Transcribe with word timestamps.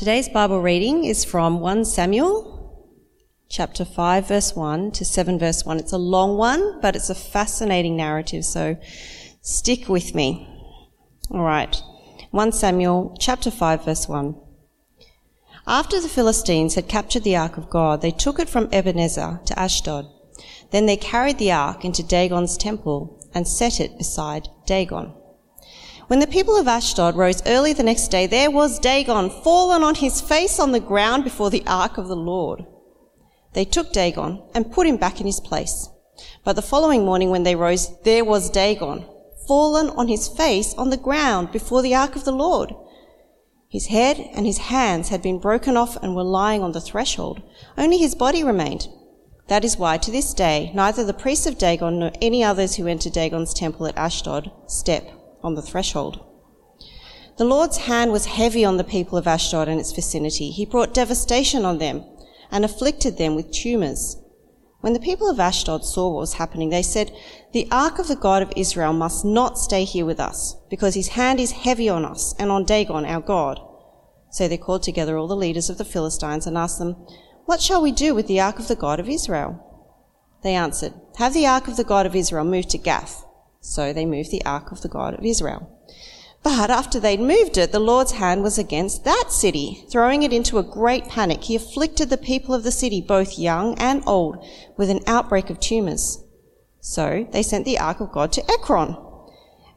today's 0.00 0.30
Bible 0.30 0.62
reading 0.62 1.04
is 1.04 1.26
from 1.26 1.60
1 1.60 1.84
Samuel, 1.84 2.88
chapter 3.50 3.84
5, 3.84 4.28
verse 4.28 4.56
1 4.56 4.92
to 4.92 5.04
7, 5.04 5.38
verse 5.38 5.66
1. 5.66 5.78
It's 5.78 5.92
a 5.92 5.98
long 5.98 6.38
one, 6.38 6.80
but 6.80 6.96
it's 6.96 7.10
a 7.10 7.14
fascinating 7.14 7.98
narrative, 7.98 8.46
so 8.46 8.78
stick 9.42 9.90
with 9.90 10.14
me. 10.14 10.48
All 11.30 11.42
right. 11.42 11.82
1 12.30 12.52
Samuel, 12.52 13.14
chapter 13.20 13.50
5, 13.50 13.84
verse 13.84 14.08
1. 14.08 14.40
After 15.66 16.00
the 16.00 16.08
Philistines 16.08 16.76
had 16.76 16.88
captured 16.88 17.24
the 17.24 17.36
ark 17.36 17.58
of 17.58 17.68
God, 17.68 18.00
they 18.00 18.10
took 18.10 18.38
it 18.38 18.48
from 18.48 18.70
Ebenezer 18.72 19.40
to 19.44 19.58
Ashdod. 19.58 20.06
Then 20.70 20.86
they 20.86 20.96
carried 20.96 21.36
the 21.36 21.52
ark 21.52 21.84
into 21.84 22.02
Dagon's 22.02 22.56
temple 22.56 23.22
and 23.34 23.46
set 23.46 23.78
it 23.78 23.98
beside 23.98 24.48
Dagon. 24.64 25.12
When 26.10 26.18
the 26.18 26.26
people 26.26 26.56
of 26.56 26.66
Ashdod 26.66 27.14
rose 27.14 27.40
early 27.46 27.72
the 27.72 27.84
next 27.84 28.08
day, 28.08 28.26
there 28.26 28.50
was 28.50 28.80
Dagon 28.80 29.30
fallen 29.30 29.84
on 29.84 29.94
his 29.94 30.20
face 30.20 30.58
on 30.58 30.72
the 30.72 30.80
ground 30.80 31.22
before 31.22 31.50
the 31.50 31.62
ark 31.68 31.98
of 31.98 32.08
the 32.08 32.16
Lord. 32.16 32.66
They 33.52 33.64
took 33.64 33.92
Dagon 33.92 34.42
and 34.52 34.72
put 34.72 34.88
him 34.88 34.96
back 34.96 35.20
in 35.20 35.26
his 35.26 35.38
place. 35.38 35.88
But 36.42 36.56
the 36.56 36.62
following 36.62 37.04
morning 37.04 37.30
when 37.30 37.44
they 37.44 37.54
rose, 37.54 37.96
there 38.02 38.24
was 38.24 38.50
Dagon 38.50 39.04
fallen 39.46 39.88
on 39.90 40.08
his 40.08 40.26
face 40.26 40.74
on 40.74 40.90
the 40.90 40.96
ground 40.96 41.52
before 41.52 41.80
the 41.80 41.94
ark 41.94 42.16
of 42.16 42.24
the 42.24 42.32
Lord. 42.32 42.74
His 43.68 43.86
head 43.86 44.18
and 44.34 44.46
his 44.46 44.58
hands 44.58 45.10
had 45.10 45.22
been 45.22 45.38
broken 45.38 45.76
off 45.76 45.96
and 46.02 46.16
were 46.16 46.24
lying 46.24 46.64
on 46.64 46.72
the 46.72 46.80
threshold. 46.80 47.40
Only 47.78 47.98
his 47.98 48.16
body 48.16 48.42
remained. 48.42 48.88
That 49.46 49.64
is 49.64 49.78
why, 49.78 49.96
to 49.98 50.10
this 50.10 50.34
day, 50.34 50.72
neither 50.74 51.04
the 51.04 51.14
priests 51.14 51.46
of 51.46 51.56
Dagon 51.56 52.00
nor 52.00 52.10
any 52.20 52.42
others 52.42 52.74
who 52.74 52.88
enter 52.88 53.10
Dagon's 53.10 53.54
temple 53.54 53.86
at 53.86 53.96
Ashdod 53.96 54.50
step 54.66 55.08
on 55.42 55.54
the 55.54 55.62
threshold. 55.62 56.24
The 57.40 57.44
Lord's 57.46 57.78
hand 57.78 58.12
was 58.12 58.26
heavy 58.26 58.66
on 58.66 58.76
the 58.76 58.84
people 58.84 59.16
of 59.16 59.26
Ashdod 59.26 59.66
and 59.66 59.80
its 59.80 59.92
vicinity. 59.92 60.50
He 60.50 60.66
brought 60.66 60.92
devastation 60.92 61.64
on 61.64 61.78
them 61.78 62.04
and 62.50 62.64
afflicted 62.64 63.16
them 63.16 63.34
with 63.34 63.50
tumors. 63.50 64.18
When 64.80 64.92
the 64.92 65.00
people 65.00 65.30
of 65.30 65.40
Ashdod 65.40 65.84
saw 65.84 66.08
what 66.08 66.20
was 66.20 66.34
happening, 66.34 66.68
they 66.68 66.82
said, 66.82 67.16
The 67.52 67.66
ark 67.70 67.98
of 67.98 68.08
the 68.08 68.16
God 68.16 68.42
of 68.42 68.52
Israel 68.56 68.92
must 68.92 69.24
not 69.24 69.58
stay 69.58 69.84
here 69.84 70.04
with 70.04 70.20
us, 70.20 70.56
because 70.68 70.94
his 70.94 71.08
hand 71.08 71.40
is 71.40 71.52
heavy 71.52 71.88
on 71.88 72.04
us 72.04 72.34
and 72.38 72.50
on 72.50 72.64
Dagon, 72.64 73.06
our 73.06 73.22
God. 73.22 73.58
So 74.30 74.46
they 74.46 74.58
called 74.58 74.82
together 74.82 75.16
all 75.16 75.26
the 75.26 75.36
leaders 75.36 75.70
of 75.70 75.78
the 75.78 75.84
Philistines 75.84 76.46
and 76.46 76.58
asked 76.58 76.78
them, 76.78 76.94
What 77.46 77.62
shall 77.62 77.80
we 77.80 77.90
do 77.90 78.14
with 78.14 78.26
the 78.26 78.40
ark 78.40 78.58
of 78.58 78.68
the 78.68 78.76
God 78.76 79.00
of 79.00 79.08
Israel? 79.08 79.66
They 80.42 80.54
answered, 80.54 80.92
Have 81.16 81.32
the 81.32 81.46
ark 81.46 81.68
of 81.68 81.78
the 81.78 81.84
God 81.84 82.04
of 82.04 82.14
Israel 82.14 82.44
moved 82.44 82.68
to 82.70 82.78
Gath 82.78 83.24
so 83.60 83.92
they 83.92 84.06
moved 84.06 84.30
the 84.30 84.44
ark 84.44 84.72
of 84.72 84.82
the 84.82 84.88
God 84.88 85.14
of 85.14 85.24
Israel. 85.24 85.70
But 86.42 86.70
after 86.70 86.98
they'd 86.98 87.20
moved 87.20 87.58
it, 87.58 87.70
the 87.70 87.78
Lord's 87.78 88.12
hand 88.12 88.42
was 88.42 88.58
against 88.58 89.04
that 89.04 89.26
city, 89.28 89.84
throwing 89.90 90.22
it 90.22 90.32
into 90.32 90.58
a 90.58 90.62
great 90.62 91.06
panic. 91.06 91.44
He 91.44 91.56
afflicted 91.56 92.08
the 92.08 92.16
people 92.16 92.54
of 92.54 92.62
the 92.62 92.72
city, 92.72 93.02
both 93.02 93.38
young 93.38 93.78
and 93.78 94.02
old, 94.06 94.42
with 94.76 94.88
an 94.88 95.00
outbreak 95.06 95.50
of 95.50 95.60
tumors. 95.60 96.24
So 96.80 97.28
they 97.30 97.42
sent 97.42 97.66
the 97.66 97.78
ark 97.78 98.00
of 98.00 98.10
God 98.10 98.32
to 98.32 98.50
Ekron. 98.50 98.96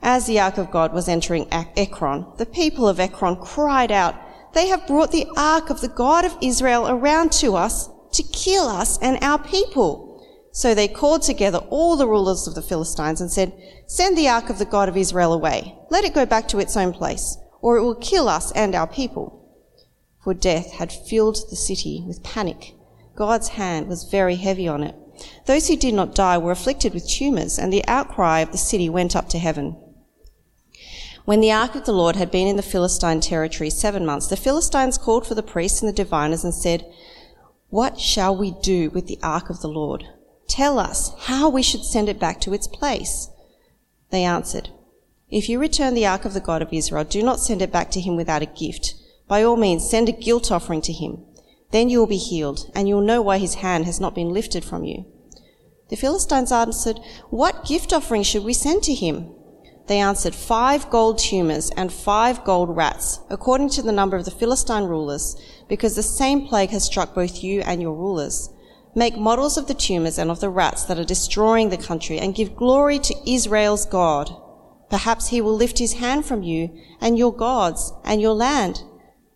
As 0.01 0.25
the 0.25 0.39
ark 0.39 0.57
of 0.57 0.71
God 0.71 0.93
was 0.93 1.09
entering 1.09 1.47
Ekron, 1.51 2.27
the 2.37 2.45
people 2.45 2.87
of 2.87 2.99
Ekron 2.99 3.35
cried 3.37 3.91
out, 3.91 4.15
They 4.53 4.67
have 4.67 4.87
brought 4.87 5.11
the 5.11 5.27
ark 5.35 5.69
of 5.69 5.81
the 5.81 5.89
God 5.89 6.23
of 6.23 6.37
Israel 6.41 6.87
around 6.87 7.33
to 7.33 7.55
us 7.55 7.89
to 8.13 8.23
kill 8.23 8.67
us 8.67 8.97
and 9.01 9.21
our 9.21 9.39
people. 9.39 10.12
So 10.55 10.75
they 10.75 10.87
called 10.87 11.23
together 11.23 11.57
all 11.71 11.97
the 11.97 12.07
rulers 12.07 12.45
of 12.45 12.53
the 12.53 12.61
Philistines 12.61 13.19
and 13.19 13.31
said, 13.31 13.53
Send 13.87 14.15
the 14.15 14.29
ark 14.29 14.51
of 14.51 14.59
the 14.59 14.65
God 14.65 14.87
of 14.87 14.95
Israel 14.95 15.33
away. 15.33 15.75
Let 15.89 16.03
it 16.03 16.13
go 16.13 16.27
back 16.27 16.47
to 16.49 16.59
its 16.59 16.77
own 16.77 16.93
place, 16.93 17.37
or 17.59 17.75
it 17.75 17.81
will 17.81 17.95
kill 17.95 18.29
us 18.29 18.51
and 18.51 18.75
our 18.75 18.85
people. 18.85 19.49
For 20.23 20.35
death 20.35 20.73
had 20.73 20.91
filled 20.91 21.49
the 21.49 21.55
city 21.55 22.03
with 22.05 22.21
panic. 22.21 22.75
God's 23.15 23.49
hand 23.49 23.87
was 23.87 24.03
very 24.03 24.35
heavy 24.35 24.67
on 24.67 24.83
it. 24.83 24.95
Those 25.47 25.67
who 25.67 25.75
did 25.75 25.95
not 25.95 26.13
die 26.13 26.37
were 26.37 26.51
afflicted 26.51 26.93
with 26.93 27.09
tumors, 27.09 27.57
and 27.57 27.73
the 27.73 27.85
outcry 27.87 28.39
of 28.41 28.51
the 28.51 28.57
city 28.59 28.89
went 28.89 29.15
up 29.15 29.29
to 29.29 29.39
heaven. 29.39 29.75
When 31.25 31.39
the 31.39 31.51
ark 31.51 31.73
of 31.73 31.85
the 31.85 31.93
Lord 31.93 32.15
had 32.15 32.29
been 32.29 32.47
in 32.47 32.57
the 32.57 32.61
Philistine 32.61 33.21
territory 33.21 33.71
seven 33.71 34.05
months, 34.05 34.27
the 34.27 34.37
Philistines 34.37 34.99
called 34.99 35.25
for 35.25 35.33
the 35.33 35.41
priests 35.41 35.81
and 35.81 35.89
the 35.89 35.93
diviners 35.93 36.43
and 36.43 36.53
said, 36.53 36.85
What 37.69 37.99
shall 37.99 38.35
we 38.35 38.51
do 38.61 38.91
with 38.91 39.07
the 39.07 39.19
ark 39.23 39.49
of 39.49 39.61
the 39.61 39.67
Lord? 39.67 40.03
Tell 40.53 40.77
us 40.77 41.11
how 41.21 41.49
we 41.49 41.63
should 41.63 41.83
send 41.83 42.07
it 42.09 42.19
back 42.19 42.39
to 42.41 42.53
its 42.53 42.67
place. 42.67 43.27
They 44.11 44.23
answered, 44.23 44.69
If 45.27 45.49
you 45.49 45.57
return 45.57 45.95
the 45.95 46.05
ark 46.05 46.25
of 46.25 46.35
the 46.35 46.39
God 46.39 46.61
of 46.61 46.71
Israel, 46.71 47.05
do 47.05 47.23
not 47.23 47.39
send 47.39 47.63
it 47.63 47.71
back 47.71 47.89
to 47.89 47.99
him 47.99 48.15
without 48.15 48.43
a 48.43 48.57
gift. 48.61 48.93
By 49.27 49.41
all 49.41 49.55
means, 49.55 49.89
send 49.89 50.09
a 50.09 50.11
guilt 50.11 50.51
offering 50.51 50.81
to 50.81 50.93
him. 50.93 51.25
Then 51.71 51.89
you 51.89 51.97
will 51.97 52.05
be 52.05 52.17
healed, 52.17 52.69
and 52.75 52.87
you 52.87 52.93
will 52.93 53.01
know 53.01 53.19
why 53.19 53.39
his 53.39 53.55
hand 53.55 53.85
has 53.85 53.99
not 53.99 54.13
been 54.13 54.29
lifted 54.29 54.63
from 54.63 54.83
you. 54.83 55.07
The 55.89 55.95
Philistines 55.95 56.51
answered, 56.51 56.99
What 57.31 57.65
gift 57.65 57.91
offering 57.91 58.21
should 58.21 58.43
we 58.43 58.53
send 58.53 58.83
to 58.83 58.93
him? 58.93 59.33
They 59.87 59.97
answered, 59.97 60.35
Five 60.35 60.87
gold 60.91 61.17
tumors 61.17 61.71
and 61.71 61.91
five 61.91 62.43
gold 62.43 62.77
rats, 62.77 63.21
according 63.27 63.69
to 63.69 63.81
the 63.81 63.91
number 63.91 64.17
of 64.17 64.25
the 64.25 64.29
Philistine 64.29 64.83
rulers, 64.83 65.35
because 65.67 65.95
the 65.95 66.03
same 66.03 66.45
plague 66.45 66.69
has 66.69 66.83
struck 66.83 67.15
both 67.15 67.43
you 67.43 67.61
and 67.61 67.81
your 67.81 67.95
rulers. 67.95 68.52
Make 68.95 69.17
models 69.17 69.57
of 69.57 69.67
the 69.67 69.73
tumors 69.73 70.19
and 70.19 70.29
of 70.29 70.39
the 70.39 70.49
rats 70.49 70.83
that 70.83 70.99
are 70.99 71.03
destroying 71.03 71.69
the 71.69 71.77
country 71.77 72.19
and 72.19 72.35
give 72.35 72.55
glory 72.55 72.99
to 72.99 73.29
Israel's 73.29 73.85
God. 73.85 74.31
Perhaps 74.89 75.29
he 75.29 75.41
will 75.41 75.55
lift 75.55 75.79
his 75.79 75.93
hand 75.93 76.25
from 76.25 76.43
you 76.43 76.69
and 77.01 77.17
your 77.17 77.33
gods 77.33 77.91
and 78.03 78.21
your 78.21 78.35
land. 78.35 78.83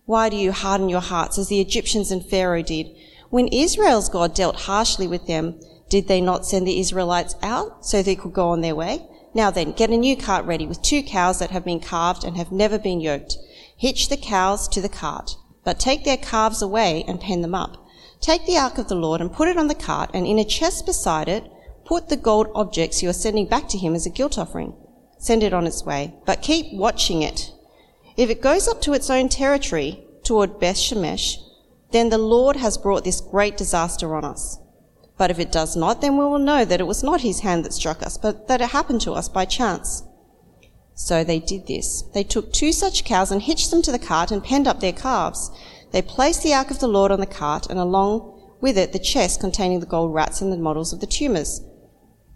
Why 0.05 0.29
do 0.29 0.35
you 0.35 0.51
harden 0.51 0.89
your 0.89 1.01
hearts 1.01 1.39
as 1.39 1.47
the 1.47 1.59
Egyptians 1.59 2.11
and 2.11 2.23
Pharaoh 2.23 2.61
did? 2.61 2.95
When 3.29 3.47
Israel's 3.47 4.09
God 4.09 4.35
dealt 4.35 4.61
harshly 4.61 5.07
with 5.07 5.25
them, 5.25 5.59
did 5.89 6.07
they 6.07 6.21
not 6.21 6.45
send 6.45 6.67
the 6.67 6.79
Israelites 6.79 7.35
out 7.41 7.85
so 7.85 8.03
they 8.03 8.15
could 8.15 8.33
go 8.33 8.49
on 8.49 8.61
their 8.61 8.75
way? 8.75 9.07
Now 9.33 9.49
then, 9.49 9.71
get 9.71 9.89
a 9.89 9.97
new 9.97 10.15
cart 10.15 10.45
ready 10.45 10.67
with 10.67 10.81
two 10.81 11.01
cows 11.01 11.39
that 11.39 11.51
have 11.51 11.65
been 11.65 11.79
calved 11.79 12.23
and 12.23 12.37
have 12.37 12.51
never 12.51 12.77
been 12.77 13.01
yoked. 13.01 13.37
Hitch 13.75 14.09
the 14.09 14.17
cows 14.17 14.67
to 14.69 14.81
the 14.81 14.89
cart, 14.89 15.35
but 15.63 15.79
take 15.79 16.05
their 16.05 16.17
calves 16.17 16.61
away 16.61 17.03
and 17.07 17.19
pen 17.19 17.41
them 17.41 17.55
up. 17.55 17.86
Take 18.21 18.45
the 18.45 18.57
ark 18.57 18.77
of 18.77 18.87
the 18.87 18.95
Lord 18.95 19.21
and 19.21 19.31
put 19.31 19.47
it 19.47 19.57
on 19.57 19.67
the 19.67 19.75
cart, 19.75 20.09
and 20.13 20.25
in 20.25 20.39
a 20.39 20.43
chest 20.43 20.85
beside 20.85 21.27
it, 21.29 21.51
put 21.85 22.09
the 22.09 22.17
gold 22.17 22.47
objects 22.55 23.01
you 23.01 23.09
are 23.09 23.13
sending 23.13 23.47
back 23.47 23.67
to 23.69 23.77
him 23.77 23.95
as 23.95 24.05
a 24.05 24.09
guilt 24.09 24.37
offering. 24.37 24.73
Send 25.19 25.43
it 25.43 25.53
on 25.53 25.65
its 25.65 25.85
way, 25.85 26.13
but 26.25 26.41
keep 26.41 26.73
watching 26.73 27.21
it. 27.21 27.51
If 28.15 28.29
it 28.29 28.41
goes 28.41 28.67
up 28.67 28.81
to 28.81 28.93
its 28.93 29.09
own 29.09 29.29
territory, 29.29 30.03
toward 30.27 30.59
Beth 30.59 30.75
Shemesh, 30.75 31.37
then 31.91 32.09
the 32.09 32.17
Lord 32.17 32.57
has 32.57 32.77
brought 32.77 33.05
this 33.05 33.21
great 33.21 33.55
disaster 33.55 34.13
on 34.13 34.25
us. 34.25 34.59
But 35.17 35.31
if 35.31 35.39
it 35.39 35.53
does 35.53 35.75
not, 35.77 36.01
then 36.01 36.17
we 36.17 36.25
will 36.25 36.37
know 36.37 36.65
that 36.65 36.81
it 36.81 36.87
was 36.87 37.01
not 37.01 37.21
his 37.21 37.39
hand 37.39 37.63
that 37.63 37.73
struck 37.73 38.03
us, 38.03 38.17
but 38.17 38.49
that 38.49 38.59
it 38.59 38.69
happened 38.69 38.99
to 39.01 39.13
us 39.13 39.29
by 39.29 39.45
chance. 39.45 40.03
So 40.95 41.23
they 41.23 41.39
did 41.39 41.65
this. 41.67 42.01
They 42.13 42.23
took 42.23 42.51
two 42.51 42.73
such 42.73 43.05
cows 43.05 43.31
and 43.31 43.41
hitched 43.41 43.71
them 43.71 43.81
to 43.83 43.91
the 43.91 43.99
cart 43.99 44.31
and 44.31 44.43
penned 44.43 44.67
up 44.67 44.81
their 44.81 44.91
calves. 44.91 45.49
They 45.97 46.03
placed 46.03 46.43
the 46.43 46.53
ark 46.53 46.69
of 46.69 46.77
the 46.77 46.87
Lord 46.87 47.11
on 47.11 47.19
the 47.19 47.25
cart, 47.25 47.65
and 47.71 47.79
along 47.79 48.39
with 48.61 48.77
it 48.77 48.93
the 48.93 48.99
chest 48.99 49.39
containing 49.39 49.79
the 49.79 49.87
gold 49.87 50.13
rats 50.13 50.41
and 50.41 50.53
the 50.53 50.57
models 50.57 50.93
of 50.93 50.99
the 50.99 51.07
tumors. 51.07 51.59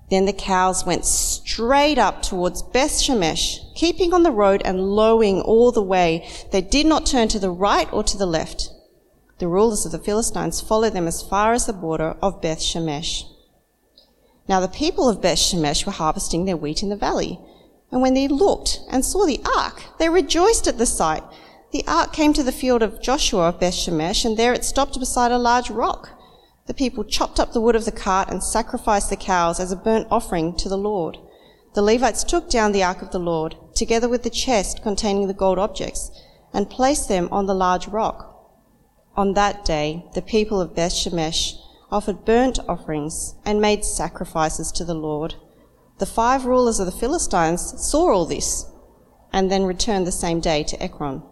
Then 0.09 0.25
the 0.25 0.33
cows 0.33 0.83
went 0.83 1.05
straight 1.05 1.99
up 1.99 2.23
towards 2.23 2.63
Beth 2.63 2.99
Shemesh, 2.99 3.59
keeping 3.75 4.15
on 4.15 4.23
the 4.23 4.31
road 4.31 4.63
and 4.65 4.95
lowing 4.95 5.41
all 5.41 5.71
the 5.71 5.83
way. 5.83 6.27
They 6.51 6.61
did 6.61 6.87
not 6.87 7.05
turn 7.05 7.27
to 7.27 7.37
the 7.37 7.51
right 7.51 7.87
or 7.93 8.03
to 8.03 8.17
the 8.17 8.25
left. 8.25 8.71
The 9.37 9.47
rulers 9.47 9.85
of 9.85 9.91
the 9.91 9.99
Philistines 9.99 10.59
followed 10.59 10.93
them 10.93 11.05
as 11.05 11.21
far 11.21 11.53
as 11.53 11.67
the 11.67 11.71
border 11.73 12.17
of 12.19 12.41
Beth 12.41 12.61
Shemesh. 12.61 13.25
Now 14.49 14.59
the 14.59 14.69
people 14.69 15.07
of 15.07 15.21
Beth 15.21 15.37
Shemesh 15.37 15.85
were 15.85 15.91
harvesting 15.91 16.45
their 16.45 16.57
wheat 16.57 16.81
in 16.81 16.89
the 16.89 16.95
valley. 16.95 17.39
And 17.91 18.01
when 18.01 18.15
they 18.15 18.27
looked 18.27 18.79
and 18.89 19.05
saw 19.05 19.27
the 19.27 19.39
ark, 19.55 19.83
they 19.99 20.09
rejoiced 20.09 20.67
at 20.67 20.79
the 20.79 20.87
sight 20.87 21.21
the 21.71 21.85
ark 21.87 22.11
came 22.11 22.33
to 22.33 22.43
the 22.43 22.51
field 22.51 22.83
of 22.83 23.01
Joshua 23.01 23.49
of 23.49 23.59
Bethshemesh, 23.59 24.25
and 24.25 24.35
there 24.35 24.53
it 24.53 24.65
stopped 24.65 24.99
beside 24.99 25.31
a 25.31 25.37
large 25.37 25.69
rock. 25.69 26.09
The 26.67 26.73
people 26.73 27.03
chopped 27.03 27.39
up 27.39 27.53
the 27.53 27.61
wood 27.61 27.75
of 27.75 27.85
the 27.85 27.91
cart 27.91 28.29
and 28.29 28.43
sacrificed 28.43 29.09
the 29.09 29.15
cows 29.15 29.59
as 29.59 29.71
a 29.71 29.77
burnt 29.77 30.07
offering 30.11 30.55
to 30.57 30.69
the 30.69 30.77
Lord. 30.77 31.17
The 31.73 31.81
Levites 31.81 32.25
took 32.25 32.49
down 32.49 32.73
the 32.73 32.83
ark 32.83 33.01
of 33.01 33.11
the 33.11 33.19
Lord, 33.19 33.55
together 33.73 34.09
with 34.09 34.23
the 34.23 34.29
chest 34.29 34.83
containing 34.83 35.27
the 35.27 35.33
gold 35.33 35.57
objects, 35.57 36.11
and 36.53 36.69
placed 36.69 37.07
them 37.07 37.29
on 37.31 37.45
the 37.45 37.55
large 37.55 37.87
rock. 37.87 38.27
On 39.15 39.33
that 39.33 39.63
day, 39.63 40.05
the 40.13 40.21
people 40.21 40.59
of 40.59 40.75
Bethshemesh 40.75 41.53
offered 41.89 42.25
burnt 42.25 42.59
offerings 42.67 43.35
and 43.45 43.61
made 43.61 43.85
sacrifices 43.85 44.71
to 44.73 44.83
the 44.85 44.93
Lord. 44.93 45.35
The 45.99 46.05
five 46.05 46.45
rulers 46.45 46.79
of 46.79 46.85
the 46.85 46.91
Philistines 46.91 47.73
saw 47.77 48.11
all 48.11 48.25
this 48.25 48.65
and 49.31 49.49
then 49.49 49.63
returned 49.63 50.05
the 50.05 50.11
same 50.11 50.39
day 50.39 50.63
to 50.63 50.81
Ekron. 50.81 51.23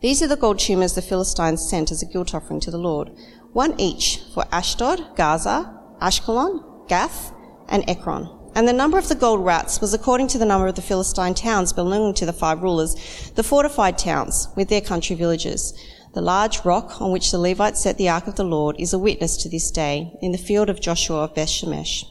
These 0.00 0.22
are 0.22 0.26
the 0.26 0.36
gold 0.36 0.58
tumors 0.58 0.94
the 0.94 1.02
Philistines 1.02 1.68
sent 1.68 1.90
as 1.90 2.02
a 2.02 2.06
guilt 2.06 2.34
offering 2.34 2.60
to 2.60 2.70
the 2.70 2.78
Lord, 2.78 3.10
one 3.52 3.78
each 3.80 4.20
for 4.34 4.44
Ashdod, 4.52 5.16
Gaza, 5.16 5.80
Ashkelon, 6.02 6.88
Gath, 6.88 7.32
and 7.68 7.88
Ekron. 7.88 8.28
And 8.54 8.68
the 8.68 8.72
number 8.72 8.98
of 8.98 9.08
the 9.08 9.14
gold 9.14 9.44
rats 9.44 9.80
was 9.80 9.94
according 9.94 10.28
to 10.28 10.38
the 10.38 10.44
number 10.44 10.68
of 10.68 10.74
the 10.76 10.82
Philistine 10.82 11.34
towns 11.34 11.72
belonging 11.72 12.14
to 12.14 12.26
the 12.26 12.32
five 12.32 12.62
rulers, 12.62 13.32
the 13.34 13.42
fortified 13.42 13.98
towns 13.98 14.48
with 14.54 14.68
their 14.68 14.80
country 14.80 15.16
villages. 15.16 15.72
The 16.12 16.20
large 16.20 16.64
rock 16.64 17.00
on 17.00 17.10
which 17.10 17.32
the 17.32 17.38
Levites 17.38 17.82
set 17.82 17.98
the 17.98 18.08
ark 18.08 18.28
of 18.28 18.36
the 18.36 18.44
Lord 18.44 18.76
is 18.78 18.92
a 18.92 18.98
witness 18.98 19.36
to 19.38 19.48
this 19.48 19.72
day 19.72 20.12
in 20.20 20.30
the 20.30 20.38
field 20.38 20.70
of 20.70 20.80
Joshua 20.80 21.24
of 21.24 21.34
Bethshemesh. 21.34 22.04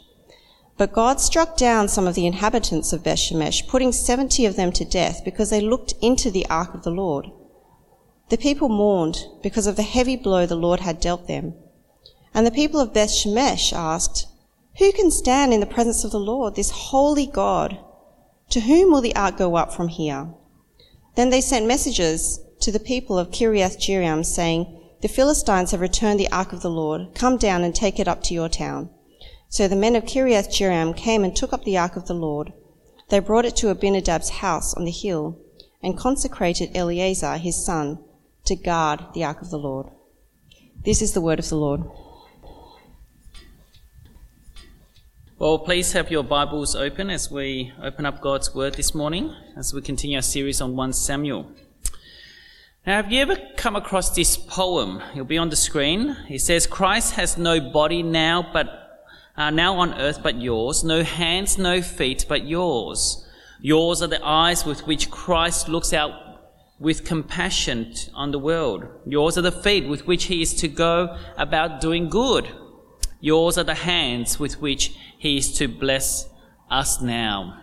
But 0.77 0.91
God 0.91 1.21
struck 1.21 1.55
down 1.55 1.87
some 1.87 2.07
of 2.07 2.15
the 2.15 2.25
inhabitants 2.25 2.91
of 2.91 3.03
Bethshemesh, 3.03 3.67
putting 3.67 3.93
seventy 3.93 4.45
of 4.45 4.57
them 4.57 4.71
to 4.73 4.83
death 4.83 5.21
because 5.23 5.49
they 5.49 5.61
looked 5.61 5.93
into 6.01 6.31
the 6.31 6.45
ark 6.47 6.73
of 6.73 6.83
the 6.83 6.91
Lord. 6.91 7.27
The 8.29 8.37
people 8.37 8.69
mourned 8.69 9.25
because 9.43 9.67
of 9.67 9.75
the 9.75 9.83
heavy 9.83 10.15
blow 10.15 10.45
the 10.45 10.55
Lord 10.55 10.79
had 10.79 10.99
dealt 10.99 11.27
them. 11.27 11.53
And 12.33 12.47
the 12.47 12.51
people 12.51 12.79
of 12.79 12.93
Bethshemesh 12.93 13.71
asked, 13.73 14.25
Who 14.79 14.91
can 14.91 15.11
stand 15.11 15.53
in 15.53 15.59
the 15.59 15.67
presence 15.67 16.03
of 16.03 16.11
the 16.11 16.19
Lord, 16.19 16.55
this 16.55 16.71
holy 16.71 17.27
God? 17.27 17.77
To 18.49 18.61
whom 18.61 18.91
will 18.91 19.01
the 19.01 19.15
ark 19.15 19.37
go 19.37 19.55
up 19.55 19.71
from 19.71 19.89
here? 19.89 20.33
Then 21.15 21.29
they 21.29 21.41
sent 21.41 21.67
messengers 21.67 22.39
to 22.61 22.71
the 22.71 22.79
people 22.79 23.19
of 23.19 23.29
Kiriath 23.29 23.77
Jearim, 23.77 24.25
saying, 24.25 24.81
The 25.01 25.07
Philistines 25.07 25.71
have 25.71 25.81
returned 25.81 26.19
the 26.19 26.31
ark 26.31 26.53
of 26.53 26.61
the 26.61 26.71
Lord. 26.71 27.13
Come 27.13 27.37
down 27.37 27.63
and 27.63 27.75
take 27.75 27.99
it 27.99 28.07
up 28.07 28.23
to 28.23 28.33
your 28.33 28.49
town. 28.49 28.89
So 29.49 29.67
the 29.67 29.75
men 29.75 29.95
of 29.95 30.05
Kiriath 30.05 30.49
Jearim 30.49 30.95
came 30.95 31.23
and 31.23 31.35
took 31.35 31.53
up 31.53 31.65
the 31.65 31.77
ark 31.77 31.95
of 31.95 32.07
the 32.07 32.15
Lord. 32.15 32.53
They 33.09 33.19
brought 33.19 33.45
it 33.45 33.55
to 33.57 33.69
Abinadab's 33.69 34.29
house 34.29 34.73
on 34.73 34.85
the 34.85 34.91
hill 34.91 35.37
and 35.83 35.97
consecrated 35.97 36.71
Eleazar, 36.73 37.37
his 37.37 37.63
son, 37.63 37.99
to 38.45 38.55
guard 38.55 38.99
the 39.13 39.23
ark 39.23 39.41
of 39.41 39.49
the 39.49 39.57
Lord. 39.57 39.87
This 40.83 41.01
is 41.01 41.13
the 41.13 41.21
word 41.21 41.39
of 41.39 41.47
the 41.47 41.55
Lord. 41.55 41.83
Well, 45.39 45.59
please 45.59 45.93
have 45.93 46.11
your 46.11 46.23
Bibles 46.23 46.75
open 46.75 47.09
as 47.09 47.31
we 47.31 47.71
open 47.81 48.05
up 48.05 48.21
God's 48.21 48.53
Word 48.53 48.75
this 48.75 48.93
morning, 48.93 49.33
as 49.57 49.73
we 49.73 49.81
continue 49.81 50.17
our 50.17 50.21
series 50.21 50.61
on 50.61 50.75
1 50.75 50.93
Samuel. 50.93 51.51
Now, 52.85 53.01
have 53.01 53.11
you 53.11 53.21
ever 53.21 53.37
come 53.55 53.75
across 53.75 54.13
this 54.13 54.37
poem? 54.37 55.01
It'll 55.13 55.25
be 55.25 55.37
on 55.37 55.49
the 55.49 55.55
screen. 55.55 56.15
It 56.29 56.39
says, 56.39 56.67
Christ 56.67 57.13
has 57.15 57.37
no 57.37 57.59
body 57.59 58.03
now, 58.03 58.49
but 58.53 59.05
uh, 59.37 59.49
now 59.49 59.75
on 59.79 59.93
earth 59.95 60.21
but 60.21 60.39
yours, 60.39 60.83
no 60.83 61.03
hands, 61.03 61.57
no 61.57 61.81
feet 61.81 62.25
but 62.27 62.45
yours. 62.45 63.25
Yours 63.61 64.01
are 64.01 64.07
the 64.07 64.25
eyes 64.25 64.65
with 64.65 64.85
which 64.85 65.09
Christ 65.09 65.69
looks 65.69 65.93
out 65.93 66.32
with 66.79 67.05
compassion 67.05 67.93
on 68.13 68.31
the 68.31 68.39
world. 68.39 68.85
Yours 69.05 69.37
are 69.37 69.41
the 69.41 69.51
feet 69.51 69.87
with 69.87 70.07
which 70.07 70.25
he 70.25 70.41
is 70.41 70.53
to 70.55 70.67
go 70.67 71.17
about 71.37 71.81
doing 71.81 72.09
good. 72.09 72.49
Yours 73.19 73.57
are 73.57 73.63
the 73.63 73.75
hands 73.75 74.39
with 74.39 74.61
which 74.61 74.95
he 75.17 75.37
is 75.37 75.57
to 75.57 75.67
bless 75.67 76.27
us 76.69 77.01
now. 77.01 77.59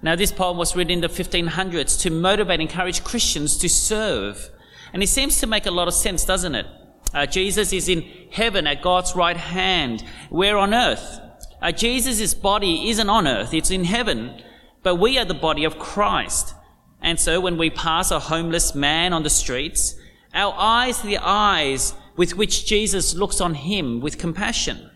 Now, 0.00 0.16
this 0.16 0.32
poem 0.32 0.56
was 0.56 0.74
written 0.74 0.92
in 0.92 1.00
the 1.00 1.08
1500s 1.08 2.00
to 2.00 2.10
motivate 2.10 2.60
and 2.60 2.68
encourage 2.68 3.04
Christians 3.04 3.56
to 3.58 3.68
serve. 3.68 4.50
And 4.92 5.02
it 5.02 5.08
seems 5.08 5.38
to 5.40 5.46
make 5.46 5.66
a 5.66 5.70
lot 5.70 5.88
of 5.88 5.94
sense, 5.94 6.24
doesn't 6.24 6.54
it? 6.54 6.66
Uh, 7.14 7.26
Jesus 7.26 7.72
is 7.72 7.88
in 7.88 8.02
heaven 8.30 8.66
at 8.66 8.82
God's 8.82 9.14
right 9.14 9.36
hand. 9.36 10.02
We're 10.30 10.56
on 10.56 10.74
earth. 10.74 11.20
Uh, 11.60 11.70
Jesus' 11.70 12.34
body 12.34 12.90
isn't 12.90 13.08
on 13.08 13.28
earth, 13.28 13.54
it's 13.54 13.70
in 13.70 13.84
heaven. 13.84 14.42
But 14.82 14.96
we 14.96 15.18
are 15.18 15.24
the 15.24 15.34
body 15.34 15.64
of 15.64 15.78
Christ. 15.78 16.54
And 17.02 17.18
so 17.18 17.40
when 17.40 17.56
we 17.56 17.68
pass 17.68 18.10
a 18.10 18.20
homeless 18.20 18.74
man 18.74 19.12
on 19.12 19.24
the 19.24 19.30
streets, 19.30 19.96
our 20.32 20.54
eyes 20.56 21.04
are 21.04 21.06
the 21.08 21.18
eyes 21.18 21.94
with 22.16 22.36
which 22.36 22.64
Jesus 22.66 23.14
looks 23.14 23.40
on 23.40 23.54
him 23.54 24.00
with 24.00 24.18
compassion. 24.18 24.90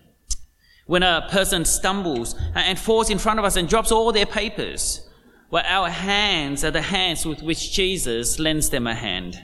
When 0.87 1.03
a 1.03 1.27
person 1.31 1.65
stumbles 1.65 2.37
and 2.55 2.79
falls 2.79 3.11
in 3.11 3.19
front 3.19 3.41
of 3.41 3.45
us 3.45 3.57
and 3.57 3.69
drops 3.69 3.91
all 3.91 4.13
their 4.13 4.27
papers, 4.27 5.09
well, 5.51 5.65
our 5.67 5.91
hands 5.91 6.65
are 6.65 6.71
the 6.71 6.83
hands 6.83 7.27
with 7.27 7.43
which 7.43 7.73
Jesus 7.73 8.39
lends 8.39 8.71
them 8.71 8.87
a 8.87 8.95
hand. 8.95 9.43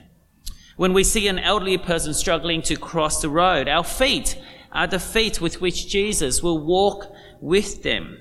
When 0.76 0.92
we 0.92 1.04
see 1.04 1.28
an 1.28 1.38
elderly 1.38 1.78
person 1.78 2.14
struggling 2.14 2.62
to 2.62 2.76
cross 2.76 3.20
the 3.20 3.28
road, 3.28 3.68
our 3.68 3.84
feet 3.84 4.38
are 4.72 4.86
the 4.86 4.98
feet 4.98 5.40
with 5.40 5.60
which 5.60 5.88
Jesus 5.88 6.42
will 6.42 6.64
walk 6.64 7.12
with 7.40 7.82
them. 7.82 8.18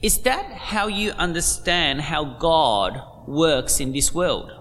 Is 0.00 0.20
that 0.20 0.52
how 0.52 0.86
you 0.86 1.10
understand 1.12 2.02
how 2.02 2.24
God 2.24 3.00
works 3.26 3.80
in 3.80 3.92
this 3.92 4.14
world? 4.14 4.52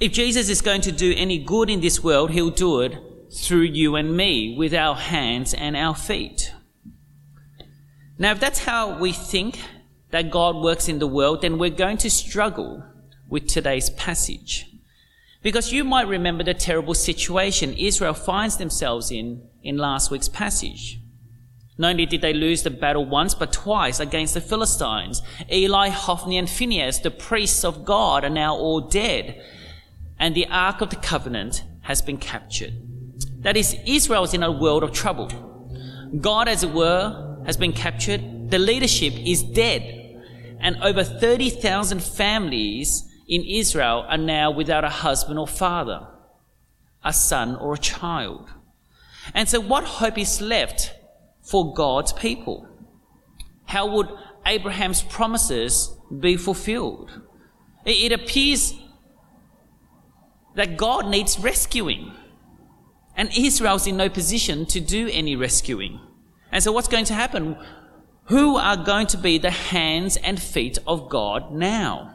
If 0.00 0.12
Jesus 0.12 0.48
is 0.48 0.60
going 0.60 0.80
to 0.82 0.92
do 0.92 1.14
any 1.16 1.38
good 1.38 1.70
in 1.70 1.80
this 1.80 2.02
world, 2.02 2.32
he'll 2.32 2.50
do 2.50 2.80
it 2.80 2.98
through 3.32 3.62
you 3.62 3.94
and 3.94 4.16
me 4.16 4.56
with 4.56 4.74
our 4.74 4.96
hands 4.96 5.54
and 5.54 5.76
our 5.76 5.94
feet. 5.94 6.52
Now, 8.18 8.32
if 8.32 8.40
that's 8.40 8.64
how 8.64 8.98
we 8.98 9.12
think 9.12 9.58
that 10.10 10.30
God 10.30 10.56
works 10.56 10.88
in 10.88 10.98
the 10.98 11.06
world, 11.06 11.42
then 11.42 11.58
we're 11.58 11.70
going 11.70 11.98
to 11.98 12.10
struggle 12.10 12.84
with 13.28 13.46
today's 13.46 13.90
passage. 13.90 14.66
Because 15.42 15.72
you 15.72 15.84
might 15.84 16.08
remember 16.08 16.42
the 16.42 16.54
terrible 16.54 16.94
situation 16.94 17.74
Israel 17.74 18.14
finds 18.14 18.56
themselves 18.56 19.10
in 19.10 19.48
in 19.62 19.76
last 19.76 20.10
week's 20.10 20.28
passage. 20.28 21.00
Not 21.76 21.90
only 21.90 22.06
did 22.06 22.20
they 22.20 22.32
lose 22.32 22.62
the 22.62 22.70
battle 22.70 23.04
once, 23.04 23.34
but 23.34 23.52
twice 23.52 23.98
against 23.98 24.34
the 24.34 24.40
Philistines. 24.40 25.22
Eli, 25.50 25.88
Hophni, 25.88 26.38
and 26.38 26.48
Phinehas, 26.48 27.00
the 27.00 27.10
priests 27.10 27.64
of 27.64 27.84
God, 27.84 28.24
are 28.24 28.30
now 28.30 28.54
all 28.54 28.80
dead. 28.80 29.42
And 30.18 30.34
the 30.34 30.46
Ark 30.46 30.80
of 30.80 30.90
the 30.90 30.96
Covenant 30.96 31.64
has 31.82 32.00
been 32.00 32.16
captured. 32.16 32.74
That 33.40 33.56
is, 33.56 33.76
Israel 33.86 34.22
is 34.24 34.34
in 34.34 34.42
a 34.42 34.52
world 34.52 34.84
of 34.84 34.92
trouble. 34.92 35.28
God, 36.20 36.46
as 36.46 36.62
it 36.62 36.70
were, 36.70 37.42
has 37.44 37.56
been 37.56 37.72
captured. 37.72 38.50
The 38.50 38.58
leadership 38.58 39.12
is 39.14 39.42
dead. 39.42 40.22
And 40.60 40.76
over 40.82 41.02
30,000 41.02 42.02
families 42.02 43.04
in 43.28 43.42
Israel 43.42 44.06
are 44.08 44.16
now 44.16 44.50
without 44.50 44.84
a 44.84 44.88
husband 44.88 45.38
or 45.38 45.48
father, 45.48 46.06
a 47.04 47.12
son 47.12 47.56
or 47.56 47.74
a 47.74 47.78
child. 47.78 48.48
And 49.34 49.48
so 49.48 49.60
what 49.60 49.84
hope 49.84 50.16
is 50.16 50.40
left 50.40 50.93
for 51.44 51.74
God's 51.74 52.12
people? 52.12 52.68
How 53.66 53.86
would 53.86 54.08
Abraham's 54.46 55.02
promises 55.02 55.92
be 56.20 56.36
fulfilled? 56.36 57.22
It 57.84 58.12
appears 58.12 58.74
that 60.54 60.76
God 60.76 61.08
needs 61.08 61.38
rescuing. 61.38 62.12
And 63.16 63.30
Israel's 63.36 63.86
in 63.86 63.96
no 63.96 64.08
position 64.08 64.66
to 64.66 64.80
do 64.80 65.08
any 65.12 65.36
rescuing. 65.36 66.00
And 66.50 66.62
so 66.62 66.72
what's 66.72 66.88
going 66.88 67.04
to 67.06 67.14
happen? 67.14 67.56
Who 68.24 68.56
are 68.56 68.76
going 68.76 69.06
to 69.08 69.18
be 69.18 69.38
the 69.38 69.50
hands 69.50 70.16
and 70.16 70.40
feet 70.40 70.78
of 70.86 71.08
God 71.08 71.52
now? 71.52 72.13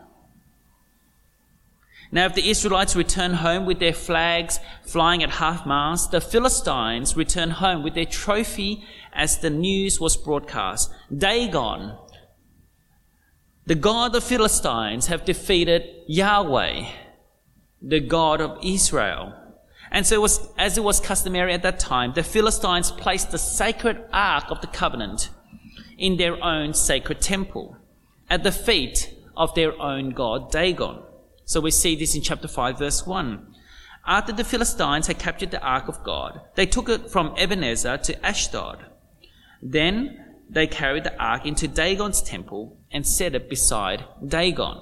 Now, 2.12 2.26
if 2.26 2.34
the 2.34 2.50
Israelites 2.50 2.96
return 2.96 3.34
home 3.34 3.66
with 3.66 3.80
their 3.80 3.94
flags 3.94 4.60
flying 4.84 5.22
at 5.22 5.30
half 5.30 5.66
mast, 5.66 6.10
the 6.10 6.22
Philistines 6.22 7.16
return 7.16 7.52
home 7.52 7.84
with 7.84 7.94
their 7.94 8.06
trophy 8.06 8.84
as 9.14 9.38
the 9.38 9.52
news 9.52 10.00
was 10.00 10.18
broadcast. 10.18 10.92
Dagon, 11.16 11.96
the 13.68 13.76
God 13.76 14.08
of 14.08 14.14
the 14.14 14.22
Philistines, 14.22 15.08
have 15.08 15.24
defeated 15.24 15.84
Yahweh, 16.08 16.90
the 17.82 18.00
God 18.00 18.42
of 18.42 18.58
Israel. 18.64 19.36
And 19.92 20.06
so, 20.06 20.16
it 20.16 20.22
was, 20.22 20.48
as 20.58 20.78
it 20.78 20.84
was 20.84 21.00
customary 21.00 21.54
at 21.54 21.62
that 21.62 21.80
time, 21.80 22.14
the 22.14 22.24
Philistines 22.24 22.92
placed 22.92 23.32
the 23.32 23.38
sacred 23.38 24.04
Ark 24.12 24.46
of 24.50 24.62
the 24.62 24.68
Covenant 24.68 25.30
in 25.98 26.18
their 26.18 26.44
own 26.44 26.74
sacred 26.74 27.22
temple 27.22 27.78
at 28.30 28.44
the 28.44 28.52
feet 28.52 29.14
of 29.38 29.54
their 29.54 29.80
own 29.80 30.12
god 30.12 30.52
Dagon. 30.52 31.04
So 31.50 31.60
we 31.60 31.72
see 31.72 31.96
this 31.96 32.14
in 32.14 32.22
chapter 32.22 32.48
5, 32.48 32.78
verse 32.78 33.08
1. 33.08 33.56
After 34.06 34.32
the 34.32 34.44
Philistines 34.44 35.08
had 35.08 35.18
captured 35.18 35.50
the 35.50 35.60
Ark 35.64 35.88
of 35.88 36.04
God, 36.04 36.42
they 36.54 36.68
took 36.68 36.88
it 36.90 37.10
from 37.10 37.34
Ebenezer 37.38 37.98
to 37.98 38.24
Ashdod. 38.24 38.86
Then 39.60 40.44
they 40.48 40.68
carried 40.68 41.06
the 41.06 41.20
Ark 41.20 41.48
into 41.48 41.68
Dagon's 41.68 42.22
temple 42.22 42.78
and 42.92 43.04
set 43.04 43.34
it 43.34 43.50
beside 43.50 44.06
Dagon. 44.24 44.78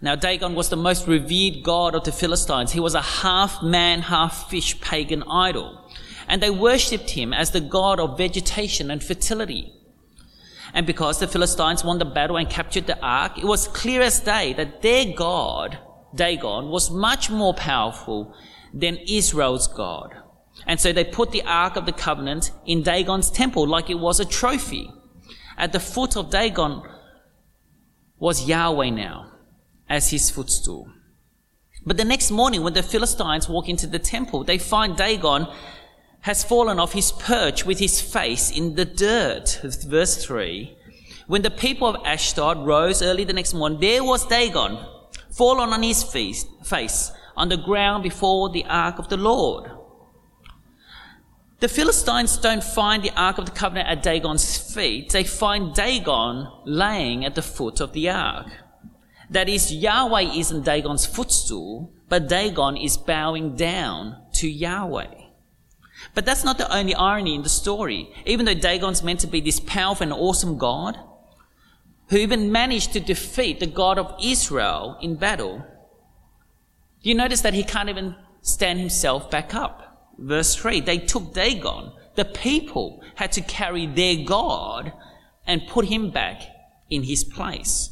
Now, 0.00 0.14
Dagon 0.14 0.54
was 0.54 0.70
the 0.70 0.78
most 0.78 1.06
revered 1.06 1.62
god 1.62 1.94
of 1.94 2.04
the 2.04 2.12
Philistines. 2.12 2.72
He 2.72 2.80
was 2.80 2.94
a 2.94 3.02
half 3.02 3.62
man, 3.62 4.00
half 4.00 4.48
fish 4.48 4.80
pagan 4.80 5.24
idol. 5.24 5.90
And 6.26 6.42
they 6.42 6.48
worshipped 6.48 7.10
him 7.10 7.34
as 7.34 7.50
the 7.50 7.60
god 7.60 8.00
of 8.00 8.16
vegetation 8.16 8.90
and 8.90 9.04
fertility. 9.04 9.73
And 10.74 10.86
because 10.86 11.20
the 11.20 11.28
Philistines 11.28 11.84
won 11.84 11.98
the 11.98 12.04
battle 12.04 12.36
and 12.36 12.50
captured 12.50 12.86
the 12.86 13.00
ark, 13.00 13.38
it 13.38 13.44
was 13.44 13.68
clear 13.68 14.02
as 14.02 14.18
day 14.18 14.52
that 14.54 14.82
their 14.82 15.14
god, 15.14 15.78
Dagon, 16.14 16.68
was 16.68 16.90
much 16.90 17.30
more 17.30 17.54
powerful 17.54 18.34
than 18.74 18.98
Israel's 19.08 19.68
God. 19.68 20.12
And 20.66 20.80
so 20.80 20.92
they 20.92 21.04
put 21.04 21.30
the 21.30 21.44
Ark 21.44 21.76
of 21.76 21.86
the 21.86 21.92
Covenant 21.92 22.50
in 22.66 22.82
Dagon's 22.82 23.30
temple 23.30 23.66
like 23.66 23.88
it 23.88 23.98
was 23.98 24.18
a 24.18 24.24
trophy. 24.24 24.90
At 25.56 25.72
the 25.72 25.80
foot 25.80 26.16
of 26.16 26.30
Dagon 26.30 26.82
was 28.18 28.48
Yahweh 28.48 28.90
now 28.90 29.30
as 29.88 30.10
his 30.10 30.30
footstool. 30.30 30.90
But 31.86 31.98
the 31.98 32.04
next 32.04 32.30
morning, 32.30 32.62
when 32.62 32.72
the 32.72 32.82
Philistines 32.82 33.48
walk 33.48 33.68
into 33.68 33.86
the 33.86 33.98
temple, 33.98 34.42
they 34.42 34.58
find 34.58 34.96
Dagon 34.96 35.46
has 36.24 36.42
fallen 36.42 36.78
off 36.80 36.94
his 36.94 37.12
perch 37.12 37.66
with 37.66 37.78
his 37.78 38.00
face 38.00 38.50
in 38.50 38.76
the 38.76 38.84
dirt. 38.86 39.60
Verse 39.86 40.24
3. 40.24 40.74
When 41.26 41.42
the 41.42 41.50
people 41.50 41.86
of 41.86 42.02
Ashdod 42.06 42.64
rose 42.66 43.02
early 43.02 43.24
the 43.24 43.34
next 43.34 43.52
morning, 43.52 43.78
there 43.78 44.02
was 44.02 44.26
Dagon 44.26 44.78
fallen 45.30 45.68
on 45.68 45.82
his 45.82 46.02
face, 46.02 46.46
face 46.62 47.12
on 47.36 47.50
the 47.50 47.58
ground 47.58 48.02
before 48.02 48.48
the 48.48 48.64
ark 48.64 48.98
of 48.98 49.10
the 49.10 49.18
Lord. 49.18 49.70
The 51.60 51.68
Philistines 51.68 52.38
don't 52.38 52.64
find 52.64 53.02
the 53.02 53.12
ark 53.14 53.36
of 53.36 53.44
the 53.44 53.52
covenant 53.52 53.88
at 53.88 54.02
Dagon's 54.02 54.56
feet. 54.74 55.10
They 55.10 55.24
find 55.24 55.74
Dagon 55.74 56.48
laying 56.64 57.26
at 57.26 57.34
the 57.34 57.42
foot 57.42 57.80
of 57.80 57.92
the 57.92 58.08
ark. 58.08 58.46
That 59.28 59.50
is, 59.50 59.74
Yahweh 59.74 60.38
isn't 60.38 60.64
Dagon's 60.64 61.04
footstool, 61.04 61.92
but 62.08 62.28
Dagon 62.28 62.78
is 62.78 62.96
bowing 62.96 63.56
down 63.56 64.22
to 64.36 64.48
Yahweh. 64.48 65.23
But 66.14 66.24
that's 66.24 66.44
not 66.44 66.58
the 66.58 66.72
only 66.74 66.94
irony 66.94 67.34
in 67.34 67.42
the 67.42 67.48
story. 67.48 68.12
Even 68.24 68.46
though 68.46 68.54
Dagon's 68.54 69.02
meant 69.02 69.20
to 69.20 69.26
be 69.26 69.40
this 69.40 69.60
powerful 69.60 70.04
and 70.04 70.12
awesome 70.12 70.58
God, 70.58 70.98
who 72.08 72.16
even 72.18 72.52
managed 72.52 72.92
to 72.92 73.00
defeat 73.00 73.60
the 73.60 73.66
God 73.66 73.98
of 73.98 74.14
Israel 74.22 74.96
in 75.00 75.16
battle, 75.16 75.64
you 77.00 77.14
notice 77.14 77.40
that 77.40 77.54
he 77.54 77.64
can't 77.64 77.88
even 77.88 78.14
stand 78.42 78.78
himself 78.78 79.30
back 79.30 79.54
up. 79.54 80.14
Verse 80.18 80.54
3 80.54 80.80
they 80.80 80.98
took 80.98 81.34
Dagon. 81.34 81.92
The 82.14 82.24
people 82.24 83.02
had 83.16 83.32
to 83.32 83.40
carry 83.40 83.86
their 83.86 84.24
God 84.24 84.92
and 85.46 85.66
put 85.66 85.86
him 85.86 86.10
back 86.10 86.42
in 86.88 87.02
his 87.02 87.24
place. 87.24 87.90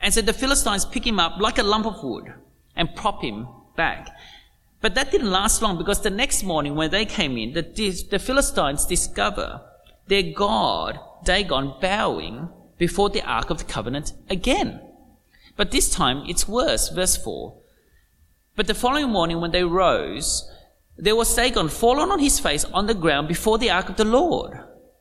And 0.00 0.12
so 0.12 0.20
the 0.20 0.34
Philistines 0.34 0.84
pick 0.84 1.06
him 1.06 1.18
up 1.18 1.40
like 1.40 1.58
a 1.58 1.62
lump 1.62 1.86
of 1.86 2.02
wood 2.04 2.34
and 2.76 2.94
prop 2.94 3.22
him 3.22 3.48
back. 3.74 4.10
But 4.84 4.96
that 4.96 5.10
didn't 5.10 5.30
last 5.30 5.62
long 5.62 5.78
because 5.78 6.02
the 6.02 6.10
next 6.10 6.42
morning 6.42 6.74
when 6.74 6.90
they 6.90 7.06
came 7.06 7.38
in, 7.38 7.54
the, 7.54 7.62
the 8.10 8.18
Philistines 8.18 8.84
discover 8.84 9.62
their 10.08 10.34
God, 10.34 11.00
Dagon, 11.24 11.72
bowing 11.80 12.50
before 12.76 13.08
the 13.08 13.22
Ark 13.22 13.48
of 13.48 13.56
the 13.56 13.64
Covenant 13.64 14.12
again. 14.28 14.82
But 15.56 15.70
this 15.70 15.88
time 15.88 16.24
it's 16.28 16.46
worse. 16.46 16.90
Verse 16.90 17.16
4. 17.16 17.54
But 18.56 18.66
the 18.66 18.74
following 18.74 19.08
morning 19.08 19.40
when 19.40 19.52
they 19.52 19.64
rose, 19.64 20.46
there 20.98 21.16
was 21.16 21.34
Dagon 21.34 21.70
fallen 21.70 22.10
on 22.10 22.18
his 22.18 22.38
face 22.38 22.66
on 22.66 22.86
the 22.86 22.92
ground 22.92 23.26
before 23.26 23.56
the 23.56 23.70
Ark 23.70 23.88
of 23.88 23.96
the 23.96 24.04
Lord. 24.04 24.60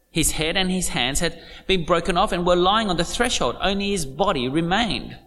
His 0.10 0.32
head 0.32 0.56
and 0.56 0.72
his 0.72 0.88
hands 0.88 1.20
had 1.20 1.44
been 1.68 1.84
broken 1.84 2.16
off 2.16 2.32
and 2.32 2.48
were 2.48 2.56
lying 2.56 2.90
on 2.90 2.96
the 2.96 3.04
threshold. 3.04 3.58
Only 3.60 3.92
his 3.92 4.06
body 4.06 4.48
remained. 4.48 5.18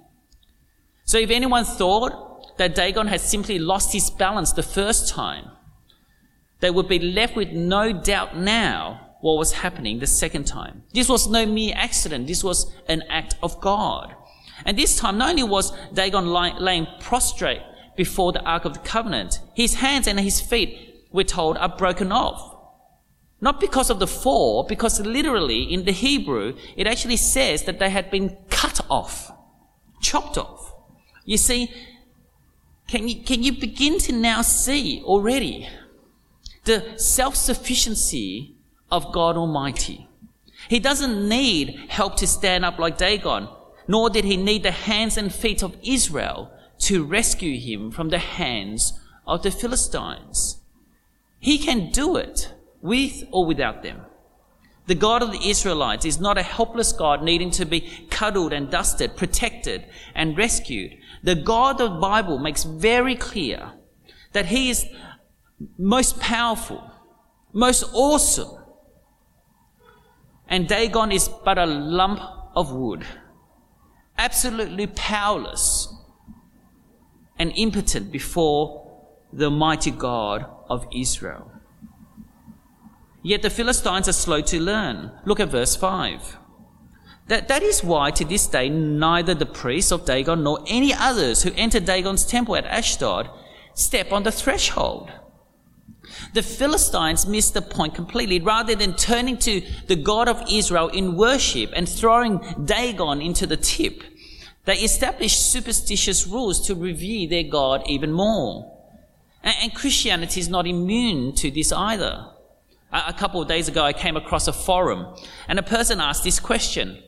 So 1.05 1.19
if 1.19 1.31
anyone 1.31 1.67
thought 1.67 2.26
that 2.59 2.75
Dagon 2.75 3.07
had 3.07 3.21
simply 3.21 3.59
lost 3.59 3.93
his 3.93 4.11
balance 4.11 4.53
the 4.53 4.63
first 4.63 5.09
time, 5.09 5.51
they 6.61 6.71
would 6.71 6.89
be 6.89 6.99
left 6.99 7.37
with 7.37 7.53
no 7.53 7.93
doubt 7.93 8.37
now 8.37 9.07
what 9.21 9.39
was 9.39 9.53
happening 9.53 9.99
the 9.99 10.07
second 10.07 10.45
time. 10.45 10.83
This 10.93 11.09
was 11.09 11.29
no 11.29 11.47
mere 11.47 11.75
accident. 11.77 12.27
This 12.27 12.45
was 12.45 12.73
an 12.89 13.03
act 13.09 13.35
of 13.43 13.61
God. 13.61 14.15
And 14.65 14.79
this 14.79 14.97
time, 14.97 15.19
not 15.19 15.31
only 15.31 15.43
was 15.43 15.73
Dagon 15.93 16.27
laying 16.27 16.87
prostrate 17.01 17.63
before 17.97 18.33
the 18.33 18.43
Ark 18.43 18.65
of 18.65 18.75
the 18.75 18.81
Covenant, 18.81 19.41
his 19.55 19.75
hands 19.75 20.07
and 20.07 20.19
his 20.19 20.41
feet, 20.41 21.05
we're 21.13 21.25
told, 21.25 21.57
are 21.59 21.77
broken 21.77 22.11
off. 22.11 22.55
Not 23.41 23.61
because 23.61 23.91
of 23.91 23.99
the 23.99 24.07
fall, 24.07 24.63
because 24.63 24.99
literally 25.01 25.63
in 25.63 25.85
the 25.85 25.93
Hebrew, 25.93 26.57
it 26.77 26.87
actually 26.87 27.19
says 27.19 27.65
that 27.65 27.79
they 27.79 27.91
had 27.91 28.11
been 28.11 28.37
cut 28.49 28.81
off, 28.89 29.31
chopped 30.01 30.39
off. 30.39 30.73
You 31.25 31.37
see, 31.37 31.71
can 32.89 33.09
you, 33.09 33.23
can 33.23 33.43
you 33.43 33.53
begin 33.53 33.99
to 34.01 34.13
now 34.13 34.43
see 34.43 35.03
already 35.03 35.69
the 36.65 36.99
self-sufficiency 36.99 38.55
of 38.91 39.13
God 39.13 39.37
Almighty? 39.37 40.09
He 40.69 40.81
doesn't 40.81 41.29
need 41.29 41.87
help 41.89 42.17
to 42.17 42.27
stand 42.27 42.65
up 42.65 42.79
like 42.79 42.99
Dagon, 42.99 43.49
nor 43.89 44.11
did 44.11 44.25
he 44.25 44.37
need 44.37 44.63
the 44.63 44.71
hands 44.71 45.17
and 45.17 45.33
feet 45.33 45.63
of 45.63 45.77
Israel 45.83 46.51
to 46.79 47.05
rescue 47.05 47.59
him 47.59 47.91
from 47.91 48.11
the 48.11 48.19
hands 48.19 48.99
of 49.27 49.43
the 49.43 49.51
Philistines. 49.51 50.59
He 51.39 51.59
can 51.59 51.91
do 51.91 52.17
it 52.17 52.53
with 52.83 53.25
or 53.31 53.47
without 53.47 53.83
them. 53.83 54.03
The 54.87 54.95
God 54.95 55.23
of 55.23 55.33
the 55.33 55.49
Israelites 55.49 56.05
is 56.05 56.21
not 56.21 56.39
a 56.39 56.43
helpless 56.43 56.93
God 56.93 57.23
needing 57.23 57.51
to 57.53 57.65
be 57.65 58.07
cuddled 58.09 58.53
and 58.53 58.71
dusted, 58.71 59.17
protected 59.17 59.85
and 60.15 60.39
rescued. 60.39 60.97
The 61.23 61.35
God 61.35 61.81
of 61.81 61.95
the 61.95 61.99
Bible 61.99 62.39
makes 62.39 62.65
very 62.65 63.15
clear 63.15 63.73
that 64.33 64.47
He 64.47 64.71
is 64.71 64.87
most 65.79 66.21
powerful, 66.21 66.91
most 67.53 67.85
awesome. 67.93 68.51
And 70.49 70.69
Dagon 70.69 71.11
is 71.11 71.29
but 71.29 71.59
a 71.59 71.67
lump 71.67 72.21
of 72.55 72.73
wood, 72.73 73.05
absolutely 74.17 74.87
powerless 74.87 75.93
and 77.39 77.53
impotent 77.57 78.13
before 78.13 78.87
the 79.33 79.51
mighty 79.51 79.91
God 79.91 80.47
of 80.69 80.87
Israel. 80.95 81.51
Yet 83.23 83.43
the 83.43 83.51
Philistines 83.51 84.09
are 84.09 84.13
slow 84.13 84.41
to 84.43 84.61
learn. 84.61 85.11
Look 85.25 85.41
at 85.41 85.49
verse 85.49 85.75
5. 85.75 86.39
That, 87.29 87.49
that 87.49 87.63
is 87.63 87.83
why 87.83 88.13
to 88.13 88.25
this 88.25 88.47
day 88.47 88.69
neither 88.69 89.35
the 89.35 89.47
priests 89.47 89.91
of 89.91 90.05
Dagon 90.05 90.45
nor 90.45 90.61
any 90.67 90.95
others 90.95 91.43
who 91.43 91.51
enter 91.57 91.81
Dagon's 91.81 92.25
temple 92.25 92.57
at 92.57 92.67
Ashdod 92.67 93.29
step 93.75 94.13
on 94.13 94.23
the 94.23 94.33
threshold. 94.33 95.11
The 96.35 96.43
Philistines 96.43 97.27
missed 97.27 97.55
the 97.55 97.63
point 97.63 97.95
completely. 97.95 98.41
Rather 98.41 98.77
than 98.77 98.95
turning 98.95 99.39
to 99.39 99.61
the 99.89 99.97
God 99.97 100.29
of 100.29 100.43
Israel 100.49 100.89
in 100.89 101.17
worship 101.17 101.73
and 101.75 101.89
throwing 101.89 102.41
Dagon 102.65 103.21
into 103.21 103.47
the 103.47 103.57
tip, 103.57 104.03
they 104.65 104.77
established 104.77 105.51
superstitious 105.51 106.27
rules 106.27 106.65
to 106.67 106.75
revere 106.75 107.29
their 107.29 107.43
God 107.45 107.83
even 107.87 108.13
more. 108.13 108.73
And, 109.43 109.55
and 109.63 109.75
Christianity 109.75 110.41
is 110.41 110.49
not 110.49 110.67
immune 110.67 111.35
to 111.37 111.51
this 111.51 111.73
either. 111.73 112.27
A, 112.93 113.05
a 113.09 113.13
couple 113.13 113.43
of 113.43 113.49
days 113.49 113.69
ago, 113.69 113.83
I 113.83 113.93
came 113.93 114.17
across 114.17 114.47
a 114.47 114.53
forum 114.53 115.17
and 115.49 115.59
a 115.59 115.63
person 115.63 116.01
asked 116.01 116.23
this 116.23 116.39
question. 116.39 117.03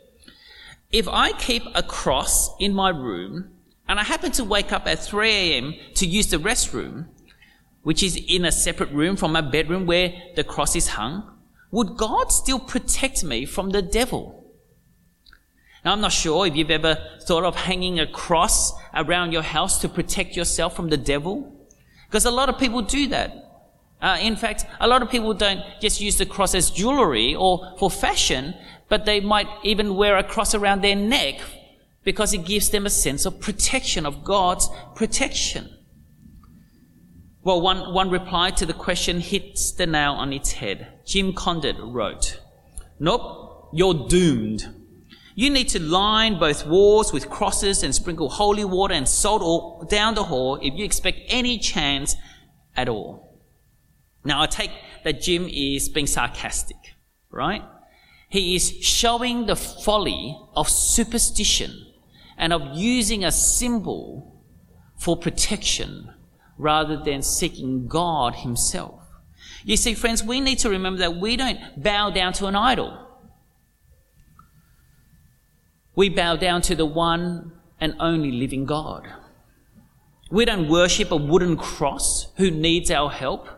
If 0.90 1.06
I 1.06 1.32
keep 1.32 1.64
a 1.74 1.82
cross 1.82 2.56
in 2.58 2.72
my 2.72 2.88
room 2.88 3.50
and 3.86 4.00
I 4.00 4.04
happen 4.04 4.32
to 4.32 4.44
wake 4.44 4.72
up 4.72 4.86
at 4.86 5.04
3 5.04 5.30
a.m. 5.30 5.74
to 5.96 6.06
use 6.06 6.28
the 6.28 6.38
restroom, 6.38 7.08
which 7.82 8.02
is 8.02 8.16
in 8.16 8.46
a 8.46 8.52
separate 8.52 8.90
room 8.92 9.16
from 9.16 9.32
my 9.32 9.42
bedroom 9.42 9.84
where 9.84 10.14
the 10.34 10.44
cross 10.44 10.74
is 10.74 10.88
hung, 10.88 11.30
would 11.70 11.98
God 11.98 12.32
still 12.32 12.58
protect 12.58 13.22
me 13.22 13.44
from 13.44 13.70
the 13.70 13.82
devil? 13.82 14.44
Now, 15.84 15.92
I'm 15.92 16.00
not 16.00 16.12
sure 16.12 16.46
if 16.46 16.56
you've 16.56 16.70
ever 16.70 16.96
thought 17.22 17.44
of 17.44 17.54
hanging 17.54 18.00
a 18.00 18.06
cross 18.06 18.72
around 18.94 19.32
your 19.32 19.42
house 19.42 19.80
to 19.82 19.88
protect 19.90 20.36
yourself 20.36 20.74
from 20.74 20.88
the 20.88 20.96
devil, 20.96 21.52
because 22.06 22.24
a 22.24 22.30
lot 22.30 22.48
of 22.48 22.58
people 22.58 22.80
do 22.80 23.08
that. 23.08 23.47
Uh, 24.00 24.16
in 24.20 24.36
fact, 24.36 24.64
a 24.80 24.86
lot 24.86 25.02
of 25.02 25.10
people 25.10 25.34
don't 25.34 25.60
just 25.80 26.00
use 26.00 26.18
the 26.18 26.26
cross 26.26 26.54
as 26.54 26.70
jewelry 26.70 27.34
or 27.34 27.74
for 27.78 27.90
fashion, 27.90 28.54
but 28.88 29.04
they 29.04 29.20
might 29.20 29.48
even 29.64 29.96
wear 29.96 30.16
a 30.16 30.22
cross 30.22 30.54
around 30.54 30.82
their 30.82 30.94
neck 30.94 31.40
because 32.04 32.32
it 32.32 32.44
gives 32.44 32.70
them 32.70 32.86
a 32.86 32.90
sense 32.90 33.26
of 33.26 33.40
protection, 33.40 34.06
of 34.06 34.24
God's 34.24 34.68
protection. 34.94 35.68
Well, 37.42 37.60
one, 37.60 37.92
one 37.92 38.10
reply 38.10 38.50
to 38.52 38.66
the 38.66 38.72
question 38.72 39.20
hits 39.20 39.72
the 39.72 39.86
nail 39.86 40.12
on 40.12 40.32
its 40.32 40.52
head. 40.52 40.86
Jim 41.04 41.32
Condit 41.32 41.76
wrote, 41.78 42.40
Nope, 43.00 43.70
you're 43.72 44.06
doomed. 44.08 44.66
You 45.34 45.50
need 45.50 45.68
to 45.68 45.80
line 45.80 46.38
both 46.38 46.66
walls 46.66 47.12
with 47.12 47.30
crosses 47.30 47.82
and 47.82 47.94
sprinkle 47.94 48.28
holy 48.28 48.64
water 48.64 48.94
and 48.94 49.08
salt 49.08 49.40
all 49.40 49.84
down 49.88 50.14
the 50.14 50.24
hall 50.24 50.56
if 50.56 50.74
you 50.74 50.84
expect 50.84 51.20
any 51.28 51.58
chance 51.58 52.16
at 52.76 52.88
all. 52.88 53.27
Now, 54.28 54.42
I 54.42 54.46
take 54.46 54.70
that 55.04 55.22
Jim 55.22 55.48
is 55.50 55.88
being 55.88 56.06
sarcastic, 56.06 56.76
right? 57.30 57.62
He 58.28 58.54
is 58.54 58.68
showing 58.82 59.46
the 59.46 59.56
folly 59.56 60.38
of 60.54 60.68
superstition 60.68 61.86
and 62.36 62.52
of 62.52 62.76
using 62.76 63.24
a 63.24 63.32
symbol 63.32 64.44
for 64.98 65.16
protection 65.16 66.12
rather 66.58 67.02
than 67.02 67.22
seeking 67.22 67.88
God 67.88 68.34
Himself. 68.34 69.00
You 69.64 69.78
see, 69.78 69.94
friends, 69.94 70.22
we 70.22 70.42
need 70.42 70.58
to 70.58 70.68
remember 70.68 70.98
that 70.98 71.16
we 71.16 71.34
don't 71.36 71.82
bow 71.82 72.10
down 72.10 72.34
to 72.34 72.46
an 72.48 72.54
idol. 72.54 73.06
We 75.94 76.10
bow 76.10 76.36
down 76.36 76.60
to 76.62 76.74
the 76.74 76.84
one 76.84 77.52
and 77.80 77.94
only 77.98 78.32
living 78.32 78.66
God. 78.66 79.08
We 80.30 80.44
don't 80.44 80.68
worship 80.68 81.12
a 81.12 81.16
wooden 81.16 81.56
cross 81.56 82.30
who 82.36 82.50
needs 82.50 82.90
our 82.90 83.08
help. 83.08 83.48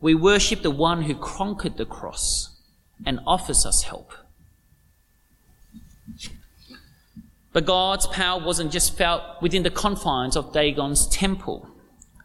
We 0.00 0.14
worship 0.14 0.62
the 0.62 0.70
one 0.70 1.02
who 1.02 1.14
conquered 1.14 1.76
the 1.76 1.84
cross 1.84 2.56
and 3.04 3.20
offers 3.26 3.66
us 3.66 3.82
help. 3.82 4.12
But 7.52 7.66
God's 7.66 8.06
power 8.06 8.42
wasn't 8.42 8.72
just 8.72 8.96
felt 8.96 9.22
within 9.42 9.62
the 9.62 9.70
confines 9.70 10.36
of 10.36 10.52
Dagon's 10.52 11.06
temple. 11.08 11.68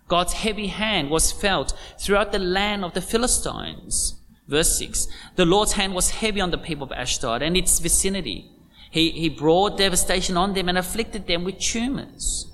God's 0.08 0.34
heavy 0.34 0.68
hand 0.68 1.10
was 1.10 1.32
felt 1.32 1.74
throughout 2.00 2.32
the 2.32 2.40
land 2.40 2.86
of 2.86 2.94
the 2.94 3.02
Philistines. 3.02 4.16
Verse 4.48 4.78
6 4.78 5.08
The 5.36 5.46
Lord's 5.46 5.74
hand 5.74 5.96
was 5.96 6.12
heavy 6.12 6.42
on 6.42 6.52
the 6.52 6.58
people 6.58 6.86
of 6.86 6.92
Ashdod 6.92 7.42
and 7.42 7.58
its 7.58 7.80
vicinity. 7.80 8.52
He, 8.92 9.10
he 9.12 9.30
brought 9.30 9.78
devastation 9.78 10.38
on 10.38 10.54
them 10.54 10.70
and 10.70 10.78
afflicted 10.78 11.28
them 11.28 11.44
with 11.44 11.60
tumors. 11.60 12.52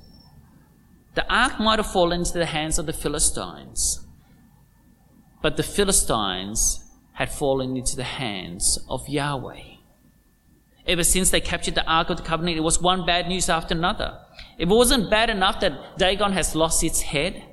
The 1.13 1.31
ark 1.31 1.59
might 1.59 1.77
have 1.77 1.91
fallen 1.91 2.21
into 2.21 2.33
the 2.33 2.45
hands 2.45 2.79
of 2.79 2.85
the 2.85 2.93
Philistines, 2.93 4.00
but 5.41 5.57
the 5.57 5.63
Philistines 5.63 6.83
had 7.13 7.31
fallen 7.31 7.75
into 7.75 7.95
the 7.95 8.03
hands 8.03 8.79
of 8.89 9.07
Yahweh. 9.07 9.61
Ever 10.87 11.03
since 11.03 11.29
they 11.29 11.41
captured 11.41 11.75
the 11.75 11.85
Ark 11.85 12.09
of 12.09 12.17
the 12.17 12.23
Covenant, 12.23 12.57
it 12.57 12.61
was 12.61 12.81
one 12.81 13.05
bad 13.05 13.27
news 13.27 13.49
after 13.49 13.75
another. 13.75 14.19
It 14.57 14.67
wasn't 14.67 15.09
bad 15.09 15.29
enough 15.29 15.59
that 15.59 15.97
Dagon 15.97 16.33
has 16.33 16.55
lost 16.55 16.83
its 16.83 17.01
head, 17.01 17.43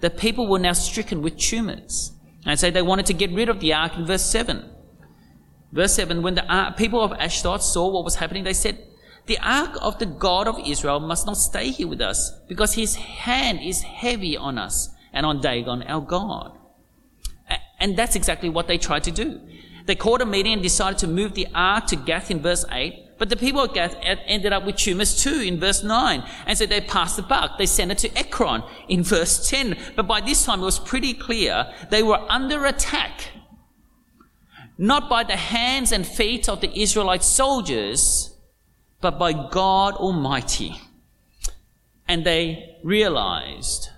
the 0.00 0.10
people 0.10 0.46
were 0.46 0.60
now 0.60 0.74
stricken 0.74 1.22
with 1.22 1.36
tumors. 1.36 2.12
And 2.46 2.58
so 2.58 2.70
they 2.70 2.82
wanted 2.82 3.06
to 3.06 3.14
get 3.14 3.32
rid 3.32 3.48
of 3.48 3.60
the 3.60 3.74
Ark 3.74 3.96
in 3.96 4.06
verse 4.06 4.24
7. 4.24 4.64
Verse 5.72 5.94
7 5.94 6.22
When 6.22 6.36
the 6.36 6.50
uh, 6.50 6.70
people 6.72 7.00
of 7.02 7.12
Ashdod 7.12 7.62
saw 7.62 7.88
what 7.88 8.04
was 8.04 8.16
happening, 8.16 8.44
they 8.44 8.52
said, 8.52 8.78
The 9.26 9.38
Ark 9.38 9.76
of 9.82 9.98
the 9.98 10.06
God 10.06 10.46
of 10.46 10.60
Israel 10.64 11.00
must 11.00 11.26
not 11.26 11.36
stay 11.36 11.70
here 11.70 11.88
with 11.88 12.00
us, 12.00 12.32
because 12.48 12.74
his 12.74 12.94
hand 12.94 13.60
is 13.60 13.82
heavy 13.82 14.36
on 14.36 14.56
us 14.56 14.90
and 15.12 15.26
on 15.26 15.40
Dagon, 15.40 15.82
our 15.82 16.00
God. 16.00 16.57
And 17.80 17.96
that's 17.96 18.16
exactly 18.16 18.48
what 18.48 18.66
they 18.66 18.78
tried 18.78 19.04
to 19.04 19.10
do. 19.10 19.40
They 19.86 19.94
called 19.94 20.20
a 20.20 20.26
meeting 20.26 20.52
and 20.52 20.62
decided 20.62 20.98
to 20.98 21.06
move 21.06 21.34
the 21.34 21.48
ark 21.54 21.86
to 21.86 21.96
Gath 21.96 22.30
in 22.30 22.40
verse 22.40 22.64
8. 22.70 23.04
But 23.18 23.30
the 23.30 23.36
people 23.36 23.62
of 23.62 23.74
Gath 23.74 23.96
ended 24.02 24.52
up 24.52 24.64
with 24.64 24.76
tumors 24.76 25.22
too 25.22 25.40
in 25.40 25.58
verse 25.58 25.82
9. 25.82 26.22
And 26.46 26.58
so 26.58 26.66
they 26.66 26.80
passed 26.80 27.16
the 27.16 27.22
buck. 27.22 27.58
They 27.58 27.66
sent 27.66 27.90
it 27.90 27.98
to 27.98 28.16
Ekron 28.16 28.62
in 28.88 29.02
verse 29.02 29.48
10. 29.48 29.76
But 29.96 30.06
by 30.06 30.20
this 30.20 30.44
time 30.44 30.60
it 30.60 30.64
was 30.64 30.78
pretty 30.78 31.14
clear 31.14 31.72
they 31.90 32.02
were 32.02 32.20
under 32.28 32.64
attack. 32.66 33.30
Not 34.76 35.08
by 35.08 35.24
the 35.24 35.36
hands 35.36 35.90
and 35.90 36.06
feet 36.06 36.48
of 36.48 36.60
the 36.60 36.70
Israelite 36.78 37.24
soldiers, 37.24 38.36
but 39.00 39.18
by 39.18 39.32
God 39.32 39.94
Almighty. 39.94 40.80
And 42.06 42.24
they 42.24 42.76
realized 42.84 43.88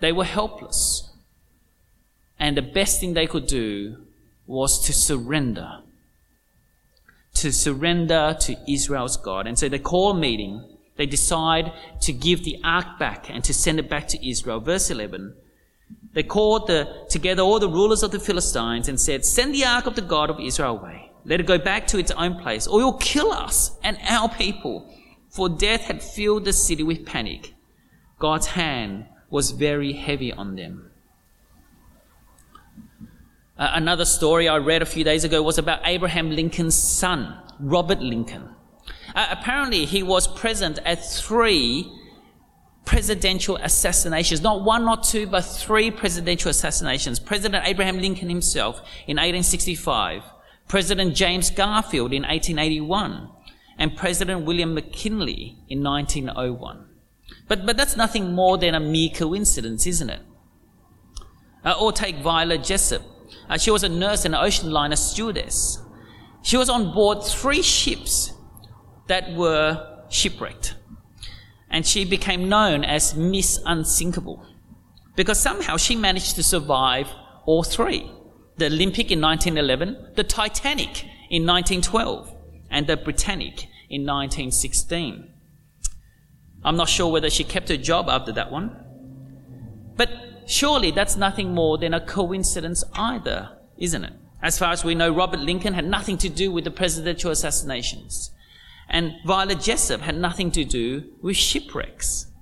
they 0.00 0.12
were 0.12 0.24
helpless. 0.24 1.07
And 2.38 2.56
the 2.56 2.62
best 2.62 3.00
thing 3.00 3.14
they 3.14 3.26
could 3.26 3.46
do 3.46 3.96
was 4.46 4.84
to 4.86 4.92
surrender. 4.92 5.80
To 7.34 7.52
surrender 7.52 8.36
to 8.40 8.56
Israel's 8.66 9.16
God. 9.16 9.46
And 9.46 9.58
so 9.58 9.68
they 9.68 9.78
call 9.78 10.12
a 10.12 10.18
meeting. 10.18 10.76
They 10.96 11.06
decide 11.06 11.72
to 12.02 12.12
give 12.12 12.44
the 12.44 12.58
ark 12.64 12.98
back 12.98 13.30
and 13.30 13.44
to 13.44 13.54
send 13.54 13.78
it 13.78 13.88
back 13.88 14.08
to 14.08 14.28
Israel. 14.28 14.60
Verse 14.60 14.90
11. 14.90 15.34
They 16.12 16.22
called 16.22 16.66
the, 16.66 17.06
together 17.08 17.42
all 17.42 17.60
the 17.60 17.68
rulers 17.68 18.02
of 18.02 18.10
the 18.10 18.18
Philistines 18.18 18.88
and 18.88 19.00
said, 19.00 19.24
Send 19.24 19.54
the 19.54 19.64
ark 19.64 19.86
of 19.86 19.94
the 19.94 20.02
God 20.02 20.30
of 20.30 20.40
Israel 20.40 20.78
away. 20.78 21.12
Let 21.24 21.40
it 21.40 21.46
go 21.46 21.58
back 21.58 21.86
to 21.88 21.98
its 21.98 22.10
own 22.12 22.40
place, 22.40 22.66
or 22.66 22.80
you'll 22.80 22.94
kill 22.94 23.32
us 23.32 23.76
and 23.82 23.98
our 24.08 24.28
people. 24.28 24.92
For 25.28 25.48
death 25.48 25.82
had 25.82 26.02
filled 26.02 26.44
the 26.44 26.52
city 26.52 26.82
with 26.82 27.04
panic. 27.04 27.54
God's 28.18 28.46
hand 28.46 29.06
was 29.30 29.50
very 29.50 29.92
heavy 29.92 30.32
on 30.32 30.56
them. 30.56 30.87
Uh, 33.58 33.72
another 33.74 34.04
story 34.04 34.48
I 34.48 34.58
read 34.58 34.82
a 34.82 34.86
few 34.86 35.02
days 35.02 35.24
ago 35.24 35.42
was 35.42 35.58
about 35.58 35.80
Abraham 35.84 36.30
Lincoln's 36.30 36.76
son, 36.76 37.36
Robert 37.58 38.00
Lincoln. 38.00 38.48
Uh, 39.16 39.26
apparently, 39.30 39.84
he 39.84 40.04
was 40.04 40.28
present 40.28 40.78
at 40.84 41.04
three 41.04 41.90
presidential 42.84 43.56
assassinations, 43.56 44.42
not 44.42 44.62
one, 44.62 44.84
not 44.84 45.02
two, 45.02 45.26
but 45.26 45.40
three 45.40 45.90
presidential 45.90 46.50
assassinations. 46.50 47.18
President 47.18 47.66
Abraham 47.66 47.98
Lincoln 47.98 48.28
himself 48.28 48.76
in 49.08 49.16
1865, 49.16 50.22
President 50.68 51.16
James 51.16 51.50
Garfield 51.50 52.12
in 52.12 52.22
1881, 52.22 53.28
and 53.76 53.96
President 53.96 54.44
William 54.44 54.72
McKinley 54.72 55.58
in 55.68 55.82
1901. 55.82 56.86
But, 57.48 57.66
but 57.66 57.76
that's 57.76 57.96
nothing 57.96 58.32
more 58.32 58.56
than 58.56 58.74
a 58.76 58.80
mere 58.80 59.10
coincidence, 59.10 59.84
isn't 59.84 60.10
it? 60.10 60.20
Uh, 61.64 61.74
or 61.78 61.90
take 61.90 62.18
Violet 62.18 62.62
Jessop, 62.62 63.02
uh, 63.48 63.58
she 63.58 63.70
was 63.70 63.82
a 63.82 63.88
nurse 63.88 64.24
and 64.24 64.34
an 64.34 64.40
ocean 64.40 64.70
liner 64.70 64.96
stewardess. 64.96 65.78
She 66.42 66.56
was 66.56 66.68
on 66.68 66.92
board 66.94 67.22
three 67.24 67.62
ships 67.62 68.32
that 69.06 69.34
were 69.34 70.04
shipwrecked. 70.08 70.76
And 71.70 71.86
she 71.86 72.04
became 72.04 72.48
known 72.48 72.84
as 72.84 73.14
Miss 73.14 73.60
Unsinkable 73.66 74.44
because 75.16 75.38
somehow 75.38 75.76
she 75.76 75.96
managed 75.96 76.36
to 76.36 76.42
survive 76.42 77.08
all 77.44 77.62
three 77.62 78.10
the 78.58 78.66
Olympic 78.66 79.12
in 79.12 79.20
1911, 79.20 80.14
the 80.16 80.24
Titanic 80.24 81.04
in 81.30 81.46
1912, 81.46 82.34
and 82.70 82.88
the 82.88 82.96
Britannic 82.96 83.68
in 83.88 84.04
1916. 84.04 85.32
I'm 86.64 86.76
not 86.76 86.88
sure 86.88 87.10
whether 87.12 87.30
she 87.30 87.44
kept 87.44 87.68
her 87.68 87.76
job 87.76 88.08
after 88.08 88.32
that 88.32 88.50
one. 88.50 88.76
But 89.96 90.10
Surely 90.48 90.90
that's 90.90 91.14
nothing 91.14 91.52
more 91.52 91.76
than 91.76 91.92
a 91.92 92.00
coincidence 92.00 92.82
either, 92.94 93.50
isn't 93.76 94.02
it? 94.02 94.14
As 94.42 94.58
far 94.58 94.72
as 94.72 94.82
we 94.82 94.94
know, 94.94 95.12
Robert 95.12 95.40
Lincoln 95.40 95.74
had 95.74 95.84
nothing 95.84 96.16
to 96.18 96.30
do 96.30 96.50
with 96.50 96.64
the 96.64 96.70
presidential 96.70 97.30
assassinations. 97.30 98.30
And 98.88 99.12
Violet 99.26 99.60
Jessop 99.60 100.00
had 100.00 100.16
nothing 100.16 100.50
to 100.52 100.64
do 100.64 101.04
with 101.20 101.36
shipwrecks. 101.36 102.32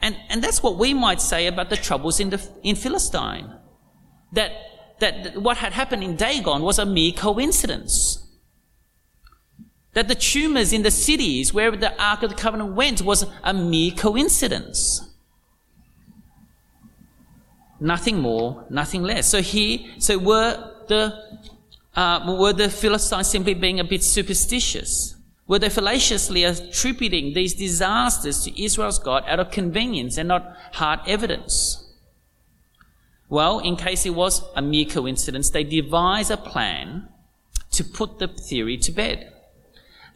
And, 0.00 0.16
and 0.30 0.42
that's 0.42 0.62
what 0.62 0.78
we 0.78 0.94
might 0.94 1.20
say 1.20 1.46
about 1.46 1.68
the 1.68 1.76
troubles 1.76 2.20
in, 2.20 2.30
the, 2.30 2.42
in 2.62 2.74
Philistine. 2.74 3.52
That, 4.32 4.52
that 5.00 5.36
what 5.36 5.58
had 5.58 5.74
happened 5.74 6.02
in 6.02 6.16
Dagon 6.16 6.62
was 6.62 6.78
a 6.78 6.86
mere 6.86 7.12
coincidence. 7.12 8.26
That 9.92 10.08
the 10.08 10.14
tumors 10.14 10.72
in 10.72 10.84
the 10.84 10.90
cities 10.90 11.52
where 11.52 11.70
the 11.70 12.02
Ark 12.02 12.22
of 12.22 12.30
the 12.30 12.36
Covenant 12.36 12.74
went 12.74 13.02
was 13.02 13.26
a 13.44 13.52
mere 13.52 13.90
coincidence. 13.90 15.05
Nothing 17.80 18.20
more, 18.20 18.64
nothing 18.70 19.02
less. 19.02 19.26
So 19.26 19.42
he, 19.42 19.90
so 19.98 20.18
were 20.18 20.72
the, 20.88 21.40
uh, 21.94 22.36
were 22.38 22.52
the 22.52 22.70
Philistines 22.70 23.28
simply 23.28 23.54
being 23.54 23.80
a 23.80 23.84
bit 23.84 24.02
superstitious? 24.02 25.14
Were 25.46 25.58
they 25.58 25.68
fallaciously 25.68 26.44
attributing 26.44 27.34
these 27.34 27.54
disasters 27.54 28.42
to 28.44 28.62
Israel's 28.62 28.98
God 28.98 29.24
out 29.28 29.38
of 29.38 29.50
convenience 29.50 30.16
and 30.16 30.28
not 30.28 30.56
hard 30.72 31.00
evidence? 31.06 31.82
Well, 33.28 33.58
in 33.58 33.76
case 33.76 34.06
it 34.06 34.14
was 34.14 34.42
a 34.54 34.62
mere 34.62 34.86
coincidence, 34.86 35.50
they 35.50 35.64
devise 35.64 36.30
a 36.30 36.36
plan 36.36 37.08
to 37.72 37.84
put 37.84 38.18
the 38.18 38.28
theory 38.28 38.76
to 38.78 38.92
bed. 38.92 39.32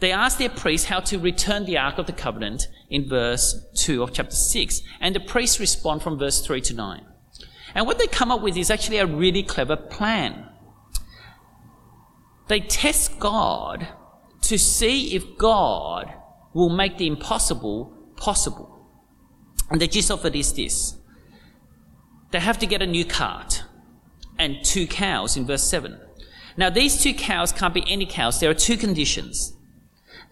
They 0.01 0.13
ask 0.13 0.39
their 0.39 0.49
priests 0.49 0.89
how 0.89 1.01
to 1.01 1.19
return 1.19 1.67
the 1.67 1.77
Ark 1.77 1.99
of 1.99 2.07
the 2.07 2.13
Covenant 2.13 2.69
in 2.89 3.09
verse 3.09 3.67
2 3.75 4.03
of 4.03 4.13
chapter 4.13 4.35
6, 4.35 4.83
and 5.01 5.15
the 5.15 5.21
priests 5.21 5.61
respond 5.61 6.03
from 6.03 6.19
verse 6.19 6.41
3 6.41 6.61
to 6.63 6.75
9. 6.75 7.05
And 7.75 7.87
what 7.87 7.99
they 7.99 8.07
come 8.07 8.31
up 8.31 8.43
with 8.43 8.57
is 8.57 8.71
actually 8.71 8.99
a 8.99 9.07
really 9.07 9.43
clever 9.43 9.77
plan. 9.77 10.47
They 12.49 12.61
test 12.61 13.19
God 13.19 13.89
to 14.43 14.59
see 14.59 15.15
if 15.15 15.39
God 15.39 16.13
will 16.53 16.71
make 16.71 16.99
the 16.99 17.07
impossible 17.07 17.97
possible. 18.17 18.89
And 19.71 19.81
the 19.81 19.87
gist 19.87 20.11
of 20.11 20.25
it 20.27 20.35
is 20.35 20.53
this. 20.55 20.97
They 22.33 22.41
have 22.41 22.59
to 22.59 22.67
get 22.67 22.83
a 22.83 22.87
new 22.87 23.05
cart 23.05 23.63
and 24.39 24.65
two 24.65 24.87
cows 24.87 25.37
in 25.37 25.47
verse 25.47 25.63
7. 25.63 26.01
Now, 26.57 26.71
these 26.71 27.01
two 27.01 27.15
cows 27.15 27.53
can't 27.53 27.75
be 27.75 27.85
any 27.89 28.07
cows. 28.07 28.41
There 28.41 28.51
are 28.51 28.55
two 28.55 28.77
conditions. 28.77 29.55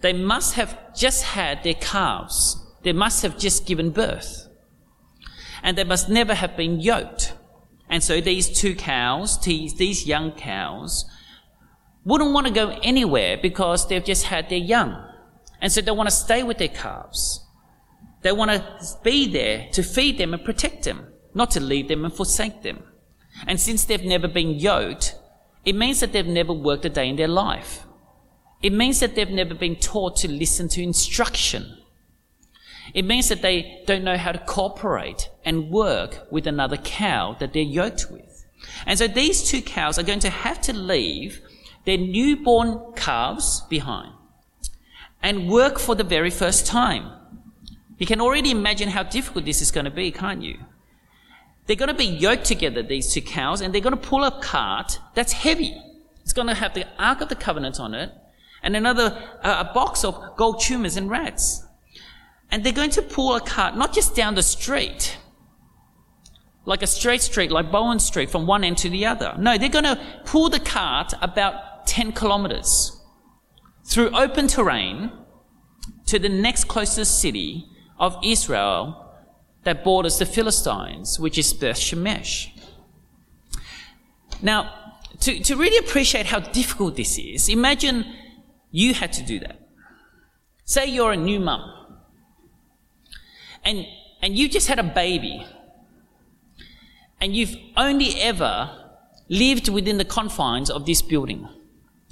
They 0.01 0.13
must 0.13 0.55
have 0.55 0.93
just 0.93 1.23
had 1.23 1.63
their 1.63 1.73
calves. 1.75 2.57
They 2.83 2.93
must 2.93 3.23
have 3.23 3.37
just 3.37 3.65
given 3.65 3.91
birth 3.91 4.48
and 5.63 5.77
they 5.77 5.83
must 5.83 6.09
never 6.09 6.33
have 6.33 6.55
been 6.55 6.79
yoked. 6.79 7.33
And 7.89 8.03
so 8.03 8.21
these 8.21 8.49
two 8.49 8.75
cows, 8.75 9.39
these 9.41 10.05
young 10.05 10.31
cows, 10.31 11.05
wouldn't 12.05 12.31
want 12.31 12.47
to 12.47 12.53
go 12.53 12.79
anywhere 12.83 13.37
because 13.37 13.87
they've 13.87 14.03
just 14.03 14.25
had 14.25 14.49
their 14.49 14.59
young. 14.59 15.05
And 15.61 15.71
so 15.71 15.81
they 15.81 15.91
want 15.91 16.09
to 16.09 16.15
stay 16.15 16.43
with 16.43 16.57
their 16.57 16.69
calves. 16.69 17.45
They 18.21 18.31
want 18.31 18.51
to 18.51 18.63
be 19.03 19.27
there 19.27 19.69
to 19.73 19.83
feed 19.83 20.17
them 20.17 20.33
and 20.33 20.43
protect 20.43 20.83
them, 20.83 21.07
not 21.33 21.51
to 21.51 21.59
leave 21.59 21.87
them 21.87 22.05
and 22.05 22.13
forsake 22.13 22.63
them. 22.63 22.83
And 23.47 23.59
since 23.59 23.85
they've 23.85 24.03
never 24.03 24.27
been 24.27 24.51
yoked, 24.51 25.15
it 25.65 25.75
means 25.75 25.99
that 25.99 26.13
they've 26.13 26.25
never 26.25 26.53
worked 26.53 26.85
a 26.85 26.89
day 26.89 27.09
in 27.09 27.15
their 27.15 27.27
life. 27.27 27.85
It 28.61 28.73
means 28.73 28.99
that 28.99 29.15
they've 29.15 29.29
never 29.29 29.53
been 29.53 29.77
taught 29.77 30.17
to 30.17 30.27
listen 30.27 30.67
to 30.69 30.83
instruction. 30.83 31.77
It 32.93 33.05
means 33.05 33.29
that 33.29 33.41
they 33.41 33.83
don't 33.85 34.03
know 34.03 34.17
how 34.17 34.31
to 34.31 34.39
cooperate 34.39 35.29
and 35.45 35.69
work 35.69 36.27
with 36.31 36.47
another 36.47 36.77
cow 36.77 37.35
that 37.39 37.53
they're 37.53 37.61
yoked 37.61 38.07
with. 38.11 38.45
And 38.85 38.97
so 38.97 39.07
these 39.07 39.49
two 39.49 39.61
cows 39.61 39.97
are 39.97 40.03
going 40.03 40.19
to 40.19 40.29
have 40.29 40.61
to 40.61 40.73
leave 40.73 41.41
their 41.85 41.97
newborn 41.97 42.93
calves 42.95 43.61
behind 43.69 44.13
and 45.21 45.49
work 45.49 45.79
for 45.79 45.95
the 45.95 46.03
very 46.03 46.29
first 46.29 46.65
time. 46.65 47.11
You 47.97 48.05
can 48.05 48.21
already 48.21 48.51
imagine 48.51 48.89
how 48.89 49.03
difficult 49.03 49.45
this 49.45 49.61
is 49.61 49.71
going 49.71 49.85
to 49.85 49.91
be, 49.91 50.11
can't 50.11 50.41
you? 50.41 50.59
they're 51.69 51.75
going 51.75 51.87
to 51.87 51.93
be 51.93 52.05
yoked 52.05 52.45
together, 52.45 52.81
these 52.81 53.13
two 53.13 53.21
cows, 53.21 53.61
and 53.61 53.71
they're 53.71 53.79
going 53.79 53.95
to 53.95 54.09
pull 54.09 54.23
a 54.23 54.41
cart 54.41 54.99
that's 55.13 55.31
heavy. 55.31 55.79
It's 56.23 56.33
going 56.33 56.47
to 56.47 56.55
have 56.55 56.73
the 56.73 56.87
Ark 56.97 57.21
of 57.21 57.29
the 57.29 57.35
Covenant 57.35 57.79
on 57.79 57.93
it, 57.93 58.11
and 58.63 58.75
another 58.75 59.15
uh, 59.43 59.65
a 59.69 59.71
box 59.71 60.03
of 60.03 60.35
gold 60.35 60.61
tumors 60.61 60.97
and 60.97 61.11
rats. 61.11 61.63
And 62.51 62.63
they're 62.63 62.73
going 62.73 62.89
to 62.91 63.01
pull 63.01 63.35
a 63.35 63.41
cart 63.41 63.75
not 63.75 63.93
just 63.93 64.15
down 64.15 64.35
the 64.35 64.43
street, 64.43 65.17
like 66.65 66.81
a 66.81 66.87
straight 66.87 67.21
street, 67.21 67.51
like 67.51 67.71
Bowen 67.71 67.99
Street, 67.99 68.29
from 68.29 68.45
one 68.45 68.63
end 68.63 68.77
to 68.79 68.89
the 68.89 69.05
other. 69.05 69.35
No, 69.37 69.57
they're 69.57 69.69
going 69.69 69.85
to 69.85 69.99
pull 70.25 70.49
the 70.49 70.59
cart 70.59 71.13
about 71.21 71.87
10 71.87 72.11
kilometers 72.13 72.99
through 73.85 74.09
open 74.15 74.47
terrain 74.47 75.11
to 76.05 76.19
the 76.19 76.29
next 76.29 76.65
closest 76.65 77.19
city 77.19 77.65
of 77.99 78.17
Israel 78.23 79.05
that 79.63 79.83
borders 79.83 80.19
the 80.19 80.25
Philistines, 80.25 81.19
which 81.19 81.37
is 81.37 81.53
Beth 81.53 81.75
Shemesh. 81.75 82.49
Now, 84.41 84.73
to, 85.21 85.39
to 85.39 85.55
really 85.55 85.77
appreciate 85.85 86.27
how 86.27 86.39
difficult 86.39 86.95
this 86.95 87.17
is, 87.17 87.49
imagine 87.49 88.05
you 88.71 88.93
had 88.93 89.11
to 89.13 89.23
do 89.23 89.39
that. 89.39 89.59
Say 90.65 90.85
you're 90.85 91.11
a 91.11 91.17
new 91.17 91.39
mum 91.39 91.78
and, 93.69 93.85
and 94.23 94.35
you 94.35 94.49
just 94.49 94.67
had 94.67 94.79
a 94.79 94.83
baby. 94.83 95.45
And 97.21 97.35
you've 97.35 97.55
only 97.77 98.19
ever 98.19 98.51
lived 99.29 99.69
within 99.69 99.99
the 99.99 100.05
confines 100.05 100.71
of 100.71 100.87
this 100.87 101.03
building. 101.03 101.47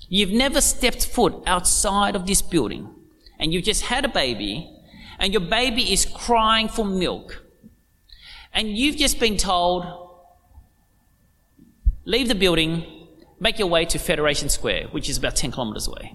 You've 0.07 0.29
never 0.29 0.61
stepped 0.61 1.07
foot 1.07 1.33
outside 1.47 2.15
of 2.15 2.27
this 2.27 2.43
building. 2.43 2.87
And 3.39 3.51
you've 3.51 3.63
just 3.63 3.81
had 3.81 4.05
a 4.05 4.07
baby. 4.07 4.71
And 5.17 5.33
your 5.33 5.41
baby 5.41 5.91
is 5.91 6.05
crying 6.05 6.67
for 6.67 6.85
milk. 6.85 7.43
And 8.53 8.77
you've 8.77 8.97
just 8.97 9.19
been 9.19 9.35
told, 9.35 9.83
leave 12.05 12.27
the 12.27 12.35
building, 12.35 12.85
make 13.39 13.57
your 13.57 13.67
way 13.67 13.85
to 13.85 13.97
Federation 13.97 14.49
Square, 14.49 14.89
which 14.91 15.09
is 15.09 15.17
about 15.17 15.35
10 15.35 15.51
kilometers 15.53 15.87
away. 15.87 16.13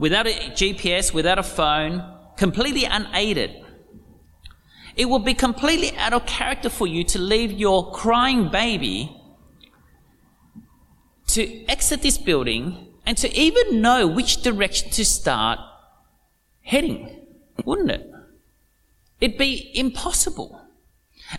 Without 0.00 0.26
a 0.26 0.32
GPS, 0.50 1.14
without 1.14 1.38
a 1.38 1.44
phone, 1.44 2.21
completely 2.42 2.84
unaided. 2.84 3.52
It 4.96 5.08
would 5.08 5.24
be 5.24 5.32
completely 5.32 5.96
out 5.96 6.12
of 6.12 6.26
character 6.26 6.68
for 6.68 6.88
you 6.88 7.04
to 7.04 7.18
leave 7.20 7.52
your 7.52 7.92
crying 7.92 8.48
baby 8.50 9.16
to 11.28 11.64
exit 11.68 12.02
this 12.02 12.18
building 12.18 12.88
and 13.06 13.16
to 13.18 13.32
even 13.32 13.80
know 13.80 14.08
which 14.08 14.42
direction 14.42 14.90
to 14.90 15.04
start 15.04 15.60
heading, 16.62 17.24
wouldn't 17.64 17.92
it? 17.92 18.10
It'd 19.20 19.38
be 19.38 19.70
impossible. 19.72 20.60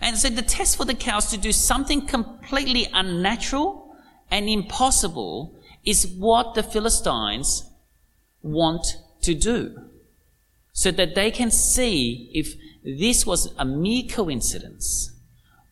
And 0.00 0.16
so 0.16 0.30
the 0.30 0.40
test 0.40 0.78
for 0.78 0.86
the 0.86 0.94
cows 0.94 1.26
to 1.32 1.36
do 1.36 1.52
something 1.52 2.06
completely 2.06 2.88
unnatural 2.94 3.94
and 4.30 4.48
impossible 4.48 5.54
is 5.84 6.06
what 6.06 6.54
the 6.54 6.62
Philistines 6.62 7.68
want 8.40 8.86
to 9.20 9.34
do. 9.34 9.90
So 10.74 10.90
that 10.90 11.14
they 11.14 11.30
can 11.30 11.50
see 11.50 12.30
if 12.34 12.54
this 12.84 13.24
was 13.24 13.54
a 13.56 13.64
mere 13.64 14.02
coincidence 14.02 15.12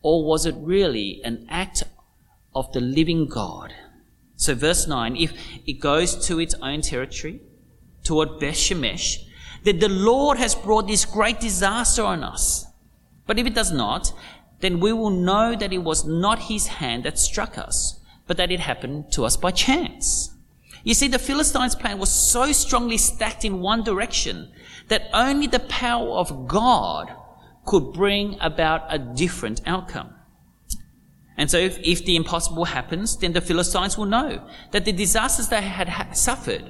or 0.01 0.25
was 0.25 0.47
it 0.47 0.55
really 0.57 1.21
an 1.23 1.45
act 1.49 1.83
of 2.55 2.71
the 2.73 2.79
living 2.79 3.27
God. 3.27 3.73
So 4.35 4.55
verse 4.55 4.87
9, 4.87 5.15
if 5.15 5.33
it 5.65 5.79
goes 5.79 6.27
to 6.27 6.39
its 6.39 6.55
own 6.55 6.81
territory, 6.81 7.41
toward 8.03 8.39
Beth 8.39 8.55
Shemesh, 8.55 9.23
that 9.63 9.79
the 9.79 9.89
Lord 9.89 10.37
has 10.37 10.55
brought 10.55 10.87
this 10.87 11.05
great 11.05 11.39
disaster 11.39 12.03
on 12.03 12.23
us. 12.23 12.65
But 13.25 13.39
if 13.39 13.47
it 13.47 13.55
does 13.55 13.71
not, 13.71 14.11
then 14.59 14.79
we 14.79 14.91
will 14.91 15.09
know 15.09 15.55
that 15.55 15.71
it 15.71 15.79
was 15.79 16.05
not 16.05 16.39
his 16.39 16.67
hand 16.67 17.03
that 17.03 17.17
struck 17.17 17.57
us, 17.57 17.99
but 18.27 18.37
that 18.37 18.51
it 18.51 18.59
happened 18.59 19.11
to 19.13 19.23
us 19.23 19.37
by 19.37 19.51
chance. 19.51 20.32
You 20.83 20.93
see, 20.93 21.07
the 21.07 21.19
Philistines' 21.19 21.75
plan 21.75 21.97
was 21.97 22.11
so 22.11 22.51
strongly 22.51 22.97
stacked 22.97 23.45
in 23.45 23.61
one 23.61 23.83
direction 23.83 24.51
that 24.89 25.09
only 25.13 25.47
the 25.47 25.59
power 25.59 26.09
of 26.09 26.47
God 26.47 27.13
could 27.65 27.93
bring 27.93 28.37
about 28.41 28.83
a 28.89 28.99
different 28.99 29.61
outcome. 29.65 30.13
And 31.37 31.49
so 31.49 31.57
if, 31.57 31.79
if, 31.79 32.05
the 32.05 32.15
impossible 32.15 32.65
happens, 32.65 33.17
then 33.17 33.33
the 33.33 33.41
Philistines 33.41 33.97
will 33.97 34.05
know 34.05 34.47
that 34.71 34.85
the 34.85 34.91
disasters 34.91 35.47
they 35.47 35.61
had 35.61 35.89
ha- 35.89 36.11
suffered 36.11 36.69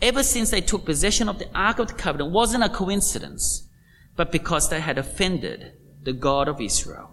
ever 0.00 0.22
since 0.22 0.50
they 0.50 0.60
took 0.60 0.84
possession 0.84 1.28
of 1.28 1.38
the 1.38 1.48
Ark 1.54 1.78
of 1.78 1.88
the 1.88 1.94
Covenant 1.94 2.30
wasn't 2.30 2.64
a 2.64 2.68
coincidence, 2.68 3.68
but 4.14 4.32
because 4.32 4.70
they 4.70 4.80
had 4.80 4.98
offended 4.98 5.72
the 6.04 6.12
God 6.12 6.48
of 6.48 6.60
Israel. 6.60 7.10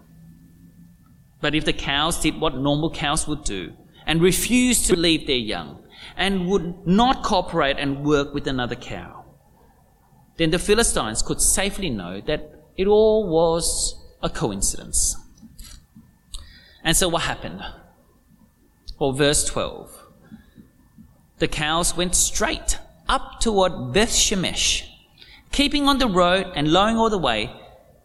But 1.41 1.55
if 1.55 1.65
the 1.65 1.73
cows 1.73 2.21
did 2.21 2.39
what 2.39 2.55
normal 2.55 2.91
cows 2.91 3.27
would 3.27 3.43
do 3.43 3.73
and 4.05 4.21
refused 4.21 4.85
to 4.85 4.95
leave 4.95 5.27
their 5.27 5.35
young 5.35 5.82
and 6.15 6.47
would 6.47 6.85
not 6.85 7.23
cooperate 7.23 7.77
and 7.77 8.05
work 8.05 8.33
with 8.33 8.47
another 8.47 8.75
cow, 8.75 9.25
then 10.37 10.51
the 10.51 10.59
Philistines 10.59 11.21
could 11.21 11.41
safely 11.41 11.89
know 11.89 12.21
that 12.21 12.49
it 12.75 12.87
all 12.87 13.27
was 13.27 13.95
a 14.21 14.29
coincidence. 14.29 15.15
And 16.83 16.97
so 16.97 17.07
what 17.07 17.23
happened? 17.23 17.61
Well, 18.99 19.13
verse 19.13 19.45
12 19.45 19.99
the 21.39 21.47
cows 21.49 21.97
went 21.97 22.15
straight 22.15 22.79
up 23.09 23.41
toward 23.41 23.91
Beth 23.91 24.11
Shemesh, 24.11 24.87
keeping 25.51 25.89
on 25.89 25.97
the 25.97 26.07
road 26.07 26.49
and 26.55 26.71
lowing 26.71 26.95
all 26.95 27.09
the 27.09 27.17
way. 27.17 27.51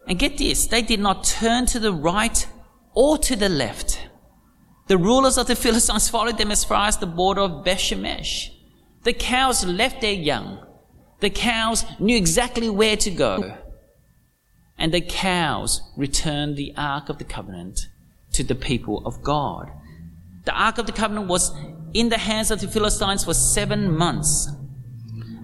And 0.09 0.19
get 0.19 0.39
this, 0.39 0.67
they 0.67 0.83
did 0.83 0.99
not 0.99 1.23
turn 1.23 1.67
to 1.67 1.79
the 1.79 1.93
right 1.93 2.47
or 2.95 3.17
to 3.19 3.37
the 3.37 3.49
left. 3.49 4.08
The 4.89 4.99
rulers 4.99 5.37
of 5.37 5.47
the 5.47 5.55
Philistines 5.55 6.09
followed 6.09 6.39
them 6.39 6.51
as 6.51 6.65
far 6.65 6.89
as 6.89 6.97
the 6.97 7.07
border 7.07 7.43
of 7.43 7.63
Beth 7.63 7.79
Shemesh. 7.79 8.51
The 9.05 9.13
cows 9.13 9.65
left 9.65 10.01
their 10.01 10.13
young. 10.13 10.65
The 11.21 11.31
cows 11.31 11.85
knew 11.99 12.17
exactly 12.17 12.71
where 12.71 12.97
to 12.97 13.11
go. 13.11 13.57
And 14.79 14.93
the 14.93 15.01
cows 15.01 15.83
returned 15.97 16.57
the 16.57 16.73
Ark 16.77 17.09
of 17.11 17.19
the 17.19 17.25
Covenant 17.25 17.81
to 18.33 18.43
the 18.43 18.55
people 18.55 19.07
of 19.07 19.23
God. 19.23 19.71
The 20.45 20.53
Ark 20.53 20.79
of 20.79 20.87
the 20.87 20.93
Covenant 20.93 21.29
was 21.29 21.53
in 21.93 22.09
the 22.09 22.19
hands 22.19 22.51
of 22.51 22.61
the 22.61 22.69
Philistines 22.69 23.25
for 23.25 23.35
seven 23.35 23.95
months. 23.95 24.49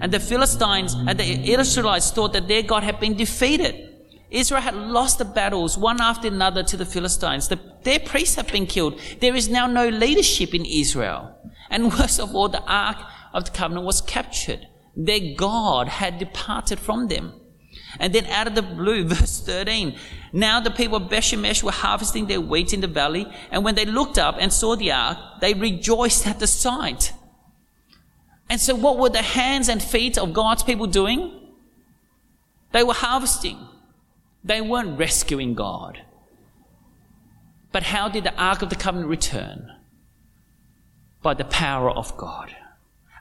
And 0.00 0.12
the 0.12 0.20
Philistines 0.20 0.94
and 0.94 1.18
the 1.18 1.52
Israelites 1.52 2.10
thought 2.10 2.32
that 2.32 2.48
their 2.48 2.62
God 2.62 2.82
had 2.82 2.98
been 2.98 3.14
defeated. 3.14 3.93
Israel 4.30 4.62
had 4.62 4.74
lost 4.74 5.18
the 5.18 5.24
battles 5.24 5.78
one 5.78 6.00
after 6.00 6.28
another 6.28 6.62
to 6.64 6.76
the 6.76 6.86
Philistines. 6.86 7.48
The, 7.48 7.60
their 7.82 8.00
priests 8.00 8.36
have 8.36 8.50
been 8.50 8.66
killed. 8.66 9.00
There 9.20 9.34
is 9.34 9.48
now 9.48 9.66
no 9.66 9.88
leadership 9.88 10.54
in 10.54 10.64
Israel. 10.64 11.36
And 11.70 11.92
worst 11.98 12.20
of 12.20 12.34
all, 12.34 12.48
the 12.48 12.62
Ark 12.62 12.98
of 13.32 13.44
the 13.44 13.50
Covenant 13.50 13.86
was 13.86 14.00
captured. 14.00 14.66
Their 14.96 15.34
God 15.36 15.88
had 15.88 16.18
departed 16.18 16.78
from 16.78 17.08
them. 17.08 17.40
And 17.98 18.12
then 18.12 18.26
out 18.26 18.46
of 18.46 18.54
the 18.54 18.62
blue, 18.62 19.04
verse 19.08 19.40
13, 19.40 19.96
now 20.32 20.60
the 20.60 20.70
people 20.70 20.96
of 20.96 21.10
Bethshemesh 21.10 21.62
were 21.62 21.72
harvesting 21.72 22.26
their 22.26 22.40
wheat 22.40 22.72
in 22.72 22.80
the 22.80 22.88
valley, 22.88 23.26
and 23.50 23.64
when 23.64 23.74
they 23.74 23.84
looked 23.84 24.18
up 24.18 24.36
and 24.38 24.52
saw 24.52 24.74
the 24.74 24.90
ark, 24.90 25.18
they 25.40 25.54
rejoiced 25.54 26.26
at 26.26 26.40
the 26.40 26.46
sight. 26.46 27.12
And 28.50 28.60
so 28.60 28.74
what 28.74 28.98
were 28.98 29.08
the 29.08 29.22
hands 29.22 29.68
and 29.68 29.82
feet 29.82 30.18
of 30.18 30.32
God's 30.32 30.62
people 30.62 30.86
doing? 30.86 31.40
They 32.72 32.82
were 32.82 32.94
harvesting. 32.94 33.58
They 34.44 34.60
weren't 34.60 34.98
rescuing 34.98 35.54
God. 35.54 36.02
But 37.72 37.84
how 37.84 38.08
did 38.08 38.24
the 38.24 38.34
Ark 38.34 38.62
of 38.62 38.70
the 38.70 38.76
Covenant 38.76 39.08
return? 39.08 39.72
By 41.22 41.34
the 41.34 41.44
power 41.44 41.90
of 41.90 42.16
God. 42.16 42.54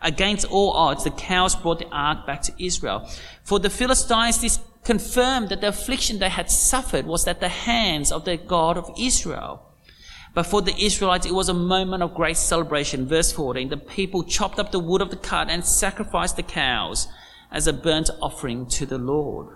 Against 0.02 0.46
all 0.46 0.72
odds, 0.72 1.06
the 1.06 1.12
cows 1.12 1.56
brought 1.56 1.80
the 1.80 1.88
ark 1.90 2.28
back 2.28 2.42
to 2.44 2.64
Israel. 2.64 3.10
For 3.46 3.58
the 3.58 3.70
Philistines, 3.70 4.42
this 4.42 4.60
confirmed 4.84 5.48
that 5.48 5.62
the 5.62 5.70
affliction 5.70 6.20
they 6.20 6.28
had 6.28 6.52
suffered 6.52 7.06
was 7.06 7.26
at 7.26 7.40
the 7.40 7.48
hands 7.48 8.12
of 8.12 8.26
the 8.26 8.36
God 8.36 8.78
of 8.78 8.92
Israel. 9.00 9.64
But 10.34 10.44
for 10.44 10.62
the 10.62 10.76
Israelites, 10.78 11.26
it 11.26 11.34
was 11.34 11.48
a 11.48 11.54
moment 11.54 12.04
of 12.04 12.16
great 12.16 12.36
celebration. 12.36 13.08
Verse 13.08 13.32
14, 13.32 13.70
the 13.70 13.78
people 13.78 14.24
chopped 14.24 14.60
up 14.60 14.72
the 14.72 14.80
wood 14.80 15.02
of 15.02 15.10
the 15.10 15.16
cart 15.16 15.48
and 15.50 15.64
sacrificed 15.64 16.36
the 16.36 16.44
cows 16.44 17.08
as 17.50 17.66
a 17.66 17.72
burnt 17.72 18.10
offering 18.22 18.66
to 18.66 18.86
the 18.86 18.98
Lord. 18.98 19.56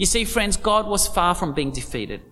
You 0.00 0.06
see, 0.06 0.24
friends, 0.24 0.56
God 0.56 0.86
was 0.86 1.06
far 1.06 1.34
from 1.34 1.52
being 1.52 1.72
defeated. 1.72 2.22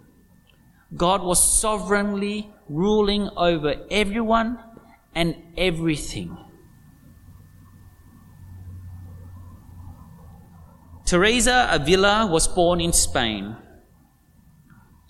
God 0.96 1.22
was 1.22 1.38
sovereignly 1.60 2.50
ruling 2.66 3.28
over 3.36 3.84
everyone 3.90 4.58
and 5.14 5.36
everything. 5.54 6.34
Teresa 11.04 11.68
Avila 11.70 12.26
was 12.32 12.48
born 12.48 12.80
in 12.80 12.94
Spain. 12.94 13.54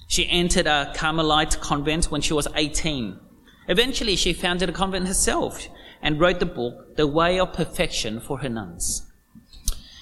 She 0.08 0.28
entered 0.28 0.66
a 0.66 0.92
Carmelite 0.96 1.60
convent 1.60 2.06
when 2.10 2.22
she 2.22 2.32
was 2.32 2.48
18. 2.56 3.20
Eventually, 3.68 4.16
she 4.16 4.32
founded 4.32 4.68
a 4.68 4.72
convent 4.72 5.06
herself 5.06 5.68
and 6.02 6.18
wrote 6.18 6.40
the 6.40 6.46
book, 6.46 6.96
The 6.96 7.06
Way 7.06 7.38
of 7.38 7.52
Perfection 7.52 8.18
for 8.18 8.38
her 8.38 8.48
nuns. 8.48 9.07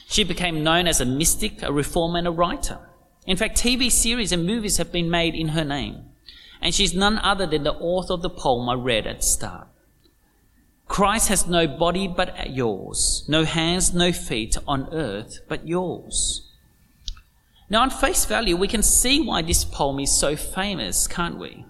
She 0.08 0.24
became 0.24 0.62
known 0.62 0.86
as 0.86 1.00
a 1.00 1.04
mystic, 1.04 1.62
a 1.62 1.72
reformer, 1.72 2.18
and 2.18 2.28
a 2.28 2.30
writer. 2.30 2.78
In 3.26 3.36
fact, 3.36 3.58
TV 3.58 3.90
series 3.90 4.32
and 4.32 4.46
movies 4.46 4.76
have 4.76 4.92
been 4.92 5.10
made 5.10 5.34
in 5.34 5.48
her 5.48 5.64
name. 5.64 6.04
And 6.60 6.74
she's 6.74 6.94
none 6.94 7.18
other 7.18 7.46
than 7.46 7.64
the 7.64 7.74
author 7.74 8.14
of 8.14 8.22
the 8.22 8.30
poem 8.30 8.68
I 8.68 8.74
read 8.74 9.06
at 9.06 9.18
the 9.18 9.26
start. 9.26 9.68
Christ 10.86 11.28
has 11.28 11.48
no 11.48 11.66
body 11.66 12.06
but 12.06 12.50
yours, 12.50 13.24
no 13.28 13.44
hands, 13.44 13.92
no 13.92 14.12
feet 14.12 14.56
on 14.68 14.88
earth 14.92 15.40
but 15.48 15.66
yours. 15.66 16.48
Now, 17.68 17.82
on 17.82 17.90
face 17.90 18.24
value, 18.24 18.56
we 18.56 18.68
can 18.68 18.82
see 18.82 19.20
why 19.20 19.42
this 19.42 19.64
poem 19.64 19.98
is 19.98 20.16
so 20.16 20.36
famous, 20.36 21.08
can't 21.08 21.38
we? 21.38 21.66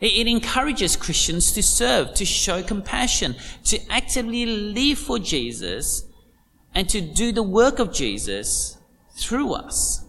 It 0.00 0.26
encourages 0.26 0.96
Christians 0.96 1.52
to 1.52 1.62
serve, 1.62 2.12
to 2.14 2.24
show 2.24 2.62
compassion, 2.62 3.36
to 3.64 3.78
actively 3.88 4.44
live 4.44 4.98
for 4.98 5.18
Jesus, 5.20 6.05
and 6.76 6.90
to 6.90 7.00
do 7.00 7.32
the 7.32 7.42
work 7.42 7.78
of 7.78 7.90
Jesus 7.90 8.76
through 9.16 9.54
us. 9.54 10.04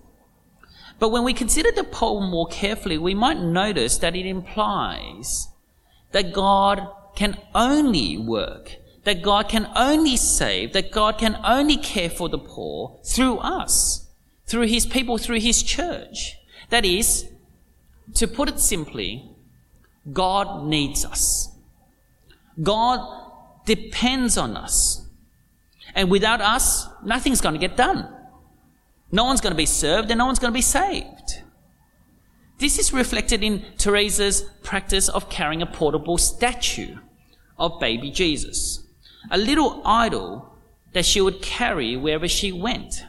But 1.00 1.10
when 1.10 1.24
we 1.24 1.34
consider 1.34 1.72
the 1.72 1.86
poem 1.86 2.30
more 2.30 2.48
carefully, 2.48 2.98
we 2.98 3.16
might 3.16 3.40
notice 3.40 3.98
that 4.00 4.18
it 4.18 4.26
implies 4.26 5.48
that 6.12 6.34
God 6.34 6.90
can 7.16 7.38
only 7.56 8.18
work, 8.18 8.76
that 9.06 9.22
God 9.22 9.48
can 9.48 9.70
only 9.78 10.18
save, 10.18 10.74
that 10.74 10.92
God 10.92 11.18
can 11.18 11.40
only 11.46 11.78
care 11.78 12.10
for 12.10 12.28
the 12.28 12.38
poor 12.38 13.00
through 13.06 13.38
us, 13.38 14.06
through 14.46 14.68
His 14.68 14.86
people, 14.86 15.18
through 15.18 15.40
His 15.40 15.64
church. 15.64 16.36
That 16.70 16.84
is, 16.84 17.30
to 18.16 18.28
put 18.28 18.50
it 18.50 18.60
simply, 18.60 19.32
God 20.12 20.66
needs 20.66 21.06
us. 21.06 21.48
God 22.62 23.00
depends 23.66 24.38
on 24.38 24.58
us. 24.58 25.07
And 25.98 26.12
without 26.12 26.42
us, 26.42 26.88
nothing's 27.04 27.42
going 27.42 27.56
to 27.56 27.60
get 27.60 27.76
done. 27.76 28.08
No 29.12 29.24
one's 29.24 29.42
going 29.42 29.52
to 29.52 29.58
be 29.58 29.66
served 29.66 30.12
and 30.12 30.20
no 30.20 30.28
one's 30.28 30.38
going 30.38 30.54
to 30.54 30.58
be 30.58 30.62
saved. 30.62 31.42
This 32.60 32.78
is 32.78 32.94
reflected 32.94 33.44
in 33.44 33.66
Teresa's 33.80 34.44
practice 34.62 35.10
of 35.10 35.28
carrying 35.28 35.64
a 35.64 35.66
portable 35.66 36.20
statue 36.20 36.98
of 37.58 37.80
baby 37.80 38.12
Jesus, 38.12 38.86
a 39.32 39.40
little 39.40 39.82
idol 39.84 40.54
that 40.94 41.04
she 41.04 41.20
would 41.20 41.42
carry 41.42 41.98
wherever 41.98 42.28
she 42.28 42.52
went. 42.52 43.04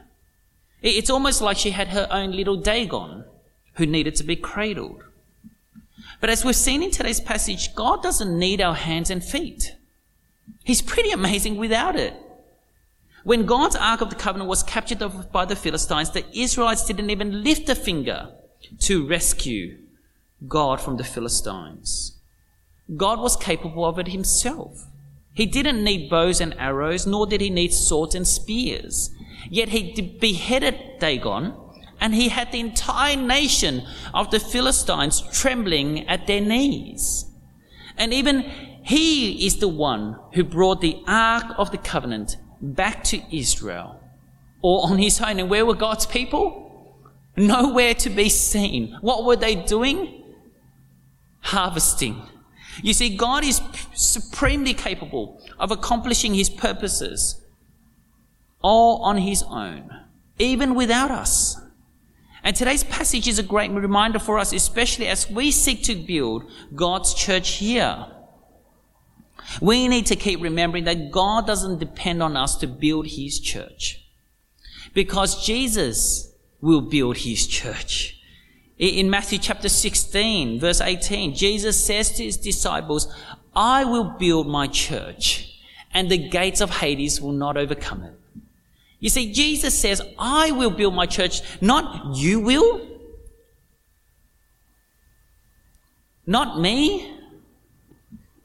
It's 0.80 1.10
almost 1.10 1.42
like 1.42 1.58
she 1.58 1.72
had 1.72 1.88
her 1.88 2.08
own 2.10 2.32
little 2.32 2.56
Dagon 2.56 3.26
who 3.74 3.84
needed 3.84 4.14
to 4.14 4.24
be 4.24 4.36
cradled. 4.36 5.04
But 6.22 6.30
as 6.30 6.42
we've 6.42 6.56
seen 6.56 6.82
in 6.82 6.90
today's 6.90 7.20
passage, 7.20 7.74
God 7.74 8.02
doesn't 8.02 8.38
need 8.38 8.62
our 8.62 8.74
hands 8.74 9.10
and 9.10 9.22
feet. 9.22 9.74
He's 10.64 10.80
pretty 10.80 11.10
amazing 11.10 11.58
without 11.58 11.94
it. 11.94 12.14
When 13.28 13.44
God's 13.44 13.76
Ark 13.76 14.00
of 14.00 14.08
the 14.08 14.16
Covenant 14.16 14.48
was 14.48 14.62
captured 14.62 15.02
by 15.32 15.44
the 15.44 15.54
Philistines, 15.54 16.12
the 16.12 16.24
Israelites 16.32 16.86
didn't 16.86 17.10
even 17.10 17.44
lift 17.44 17.68
a 17.68 17.74
finger 17.74 18.30
to 18.78 19.06
rescue 19.06 19.76
God 20.48 20.80
from 20.80 20.96
the 20.96 21.04
Philistines. 21.04 22.16
God 22.96 23.20
was 23.20 23.36
capable 23.36 23.84
of 23.84 23.98
it 23.98 24.08
himself. 24.08 24.86
He 25.34 25.44
didn't 25.44 25.84
need 25.84 26.08
bows 26.08 26.40
and 26.40 26.54
arrows, 26.58 27.06
nor 27.06 27.26
did 27.26 27.42
he 27.42 27.50
need 27.50 27.74
swords 27.74 28.14
and 28.14 28.26
spears. 28.26 29.10
Yet 29.50 29.68
he 29.68 30.00
beheaded 30.00 30.98
Dagon, 30.98 31.52
and 32.00 32.14
he 32.14 32.30
had 32.30 32.50
the 32.50 32.60
entire 32.60 33.16
nation 33.16 33.86
of 34.14 34.30
the 34.30 34.40
Philistines 34.40 35.20
trembling 35.34 36.08
at 36.08 36.26
their 36.26 36.40
knees. 36.40 37.26
And 37.94 38.14
even 38.14 38.40
he 38.84 39.44
is 39.44 39.58
the 39.58 39.68
one 39.68 40.18
who 40.32 40.44
brought 40.44 40.80
the 40.80 41.02
Ark 41.06 41.44
of 41.58 41.72
the 41.72 41.76
Covenant 41.76 42.38
back 42.60 43.04
to 43.04 43.22
Israel 43.36 44.00
or 44.62 44.90
on 44.90 44.98
his 44.98 45.20
own. 45.20 45.38
And 45.38 45.50
where 45.50 45.66
were 45.66 45.74
God's 45.74 46.06
people? 46.06 46.96
Nowhere 47.36 47.94
to 47.94 48.10
be 48.10 48.28
seen. 48.28 48.96
What 49.00 49.24
were 49.24 49.36
they 49.36 49.54
doing? 49.54 50.24
Harvesting. 51.40 52.22
You 52.82 52.92
see, 52.94 53.16
God 53.16 53.44
is 53.44 53.60
supremely 53.94 54.74
capable 54.74 55.40
of 55.58 55.70
accomplishing 55.70 56.34
his 56.34 56.50
purposes 56.50 57.40
all 58.60 59.02
on 59.02 59.18
his 59.18 59.42
own, 59.44 59.90
even 60.38 60.74
without 60.74 61.10
us. 61.10 61.60
And 62.42 62.54
today's 62.54 62.84
passage 62.84 63.28
is 63.28 63.38
a 63.38 63.42
great 63.42 63.70
reminder 63.70 64.18
for 64.18 64.38
us, 64.38 64.52
especially 64.52 65.06
as 65.06 65.30
we 65.30 65.50
seek 65.50 65.82
to 65.84 65.94
build 65.94 66.50
God's 66.74 67.14
church 67.14 67.56
here. 67.56 68.06
We 69.60 69.88
need 69.88 70.06
to 70.06 70.16
keep 70.16 70.40
remembering 70.42 70.84
that 70.84 71.10
God 71.10 71.46
doesn't 71.46 71.78
depend 71.78 72.22
on 72.22 72.36
us 72.36 72.56
to 72.56 72.66
build 72.66 73.06
his 73.06 73.40
church. 73.40 74.04
Because 74.94 75.44
Jesus 75.44 76.32
will 76.60 76.80
build 76.80 77.18
his 77.18 77.46
church. 77.46 78.20
In 78.78 79.10
Matthew 79.10 79.38
chapter 79.38 79.68
16, 79.68 80.60
verse 80.60 80.80
18, 80.80 81.34
Jesus 81.34 81.84
says 81.84 82.12
to 82.12 82.24
his 82.24 82.36
disciples, 82.36 83.12
I 83.54 83.84
will 83.84 84.04
build 84.04 84.46
my 84.46 84.68
church, 84.68 85.60
and 85.92 86.08
the 86.08 86.28
gates 86.28 86.60
of 86.60 86.70
Hades 86.70 87.20
will 87.20 87.32
not 87.32 87.56
overcome 87.56 88.04
it. 88.04 88.14
You 89.00 89.08
see, 89.08 89.32
Jesus 89.32 89.78
says, 89.78 90.02
I 90.18 90.52
will 90.52 90.70
build 90.70 90.94
my 90.94 91.06
church, 91.06 91.40
not 91.60 92.16
you 92.16 92.40
will, 92.40 92.86
not 96.26 96.60
me, 96.60 97.17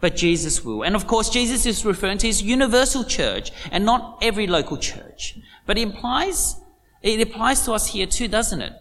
but 0.03 0.17
Jesus 0.17 0.65
will. 0.65 0.83
And 0.83 0.97
of 0.97 1.07
course, 1.07 1.29
Jesus 1.29 1.65
is 1.65 1.85
referring 1.85 2.17
to 2.17 2.27
his 2.27 2.41
universal 2.41 3.05
church 3.05 3.53
and 3.71 3.85
not 3.85 4.17
every 4.21 4.47
local 4.47 4.75
church. 4.75 5.39
But 5.65 5.77
it 5.77 5.83
implies, 5.83 6.57
it 7.01 7.21
applies 7.21 7.63
to 7.63 7.71
us 7.71 7.87
here 7.87 8.05
too, 8.05 8.27
doesn't 8.27 8.61
it? 8.61 8.73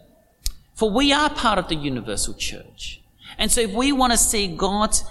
For 0.75 0.91
we 0.91 1.13
are 1.13 1.29
part 1.29 1.59
of 1.59 1.69
the 1.69 1.77
universal 1.77 2.33
church. 2.33 3.01
And 3.37 3.49
so 3.49 3.61
if 3.61 3.71
we 3.71 3.93
want 3.93 4.11
to 4.11 4.17
see 4.17 4.53
God's 4.53 5.05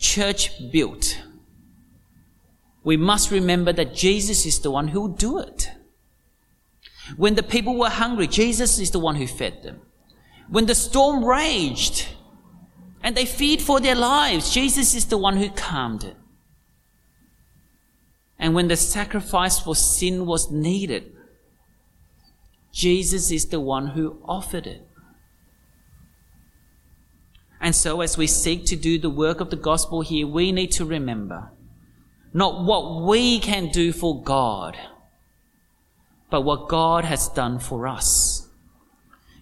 church 0.00 0.50
built, 0.72 1.16
we 2.82 2.96
must 2.96 3.30
remember 3.30 3.72
that 3.72 3.94
Jesus 3.94 4.44
is 4.44 4.58
the 4.58 4.70
one 4.72 4.88
who 4.88 5.02
will 5.02 5.16
do 5.28 5.38
it. 5.38 5.70
When 7.16 7.36
the 7.36 7.44
people 7.44 7.78
were 7.78 7.88
hungry, 7.88 8.26
Jesus 8.26 8.80
is 8.80 8.90
the 8.90 8.98
one 8.98 9.14
who 9.14 9.28
fed 9.28 9.62
them. 9.62 9.80
When 10.48 10.66
the 10.66 10.74
storm 10.74 11.24
raged, 11.24 12.08
and 13.02 13.16
they 13.16 13.26
feared 13.26 13.60
for 13.60 13.80
their 13.80 13.94
lives. 13.94 14.50
Jesus 14.50 14.94
is 14.94 15.06
the 15.06 15.18
one 15.18 15.36
who 15.36 15.50
calmed 15.50 16.04
it. 16.04 16.16
And 18.38 18.54
when 18.54 18.68
the 18.68 18.76
sacrifice 18.76 19.58
for 19.58 19.74
sin 19.74 20.26
was 20.26 20.50
needed, 20.50 21.12
Jesus 22.72 23.30
is 23.30 23.46
the 23.46 23.60
one 23.60 23.88
who 23.88 24.18
offered 24.24 24.66
it. 24.66 24.86
And 27.60 27.74
so, 27.74 28.00
as 28.00 28.18
we 28.18 28.26
seek 28.26 28.64
to 28.66 28.76
do 28.76 28.98
the 28.98 29.10
work 29.10 29.40
of 29.40 29.50
the 29.50 29.56
gospel 29.56 30.00
here, 30.00 30.26
we 30.26 30.50
need 30.50 30.72
to 30.72 30.84
remember 30.84 31.50
not 32.34 32.64
what 32.64 33.02
we 33.02 33.38
can 33.38 33.68
do 33.68 33.92
for 33.92 34.20
God, 34.22 34.76
but 36.30 36.40
what 36.40 36.68
God 36.68 37.04
has 37.04 37.28
done 37.28 37.58
for 37.60 37.86
us. 37.86 38.48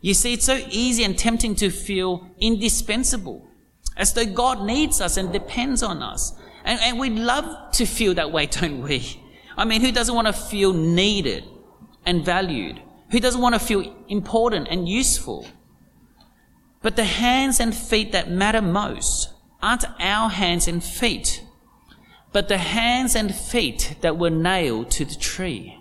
You 0.02 0.12
see, 0.12 0.34
it's 0.34 0.44
so 0.44 0.60
easy 0.70 1.04
and 1.04 1.16
tempting 1.16 1.54
to 1.56 1.70
feel 1.70 2.28
indispensable 2.38 3.46
as 4.00 4.14
though 4.14 4.24
God 4.24 4.64
needs 4.64 5.00
us 5.00 5.18
and 5.18 5.30
depends 5.30 5.82
on 5.82 6.02
us. 6.02 6.32
And, 6.64 6.80
and 6.80 6.98
we 6.98 7.10
love 7.10 7.72
to 7.72 7.84
feel 7.84 8.14
that 8.14 8.32
way, 8.32 8.46
don't 8.60 8.82
we? 8.82 9.22
I 9.56 9.64
mean, 9.64 9.82
who 9.82 9.92
doesn't 9.92 10.14
want 10.14 10.26
to 10.26 10.32
feel 10.32 10.72
needed 10.72 11.44
and 12.06 12.24
valued? 12.24 12.80
Who 13.10 13.20
doesn't 13.20 13.40
want 13.40 13.54
to 13.54 13.58
feel 13.58 13.94
important 14.08 14.68
and 14.68 14.88
useful? 14.88 15.46
But 16.80 16.96
the 16.96 17.04
hands 17.04 17.60
and 17.60 17.74
feet 17.74 18.12
that 18.12 18.30
matter 18.30 18.62
most 18.62 19.28
aren't 19.62 19.84
our 20.00 20.30
hands 20.30 20.66
and 20.66 20.82
feet, 20.82 21.44
but 22.32 22.48
the 22.48 22.56
hands 22.56 23.14
and 23.14 23.34
feet 23.34 23.96
that 24.00 24.16
were 24.16 24.30
nailed 24.30 24.90
to 24.92 25.04
the 25.04 25.16
tree. 25.16 25.79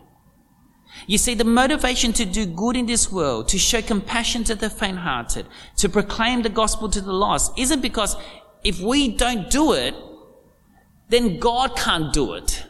You 1.08 1.18
see, 1.18 1.34
the 1.34 1.44
motivation 1.44 2.14
to 2.14 2.26
do 2.26 2.46
good 2.46 2.76
in 2.76 2.86
this 2.86 3.12
world, 3.12 3.48
to 3.50 3.58
show 3.58 3.82
compassion 3.82 4.44
to 4.46 4.56
the 4.56 4.70
faint 4.70 4.98
hearted, 4.98 5.46
to 5.78 5.90
proclaim 5.90 6.42
the 6.42 6.50
gospel 6.50 6.90
to 6.90 7.02
the 7.02 7.14
lost, 7.14 7.58
isn't 7.58 7.82
because 7.82 8.16
if 8.64 8.80
we 8.80 9.16
don't 9.16 9.50
do 9.50 9.74
it, 9.74 9.96
then 11.10 11.40
God 11.40 11.76
can't 11.76 12.14
do 12.14 12.34
it. 12.34 12.66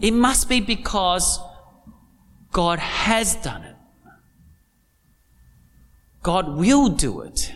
It 0.00 0.12
must 0.12 0.48
be 0.48 0.60
because 0.60 1.38
God 2.52 2.78
has 2.78 3.36
done 3.36 3.62
it. 3.62 3.76
God 6.22 6.56
will 6.56 6.88
do 6.88 7.20
it. 7.20 7.52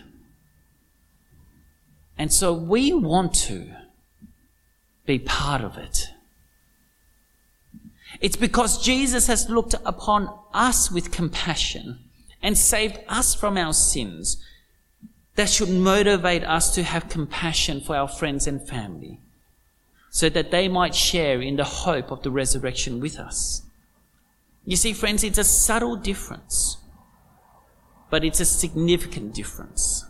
And 2.17 2.31
so 2.31 2.53
we 2.53 2.93
want 2.93 3.33
to 3.33 3.71
be 5.05 5.19
part 5.19 5.61
of 5.61 5.77
it. 5.77 6.11
It's 8.21 8.35
because 8.35 8.83
Jesus 8.83 9.27
has 9.27 9.49
looked 9.49 9.75
upon 9.85 10.29
us 10.53 10.91
with 10.91 11.11
compassion 11.11 11.99
and 12.41 12.57
saved 12.57 12.99
us 13.07 13.33
from 13.33 13.57
our 13.57 13.73
sins 13.73 14.37
that 15.35 15.49
should 15.49 15.69
motivate 15.69 16.43
us 16.43 16.73
to 16.75 16.83
have 16.83 17.09
compassion 17.09 17.81
for 17.81 17.95
our 17.95 18.07
friends 18.07 18.47
and 18.47 18.65
family 18.67 19.19
so 20.09 20.29
that 20.29 20.51
they 20.51 20.67
might 20.69 20.95
share 20.95 21.41
in 21.41 21.57
the 21.57 21.63
hope 21.63 22.09
of 22.11 22.23
the 22.23 22.31
resurrection 22.31 23.01
with 23.01 23.19
us. 23.19 23.63
You 24.63 24.77
see, 24.77 24.93
friends, 24.93 25.23
it's 25.23 25.37
a 25.37 25.43
subtle 25.43 25.97
difference, 25.97 26.77
but 28.09 28.23
it's 28.23 28.39
a 28.39 28.45
significant 28.45 29.33
difference. 29.33 30.05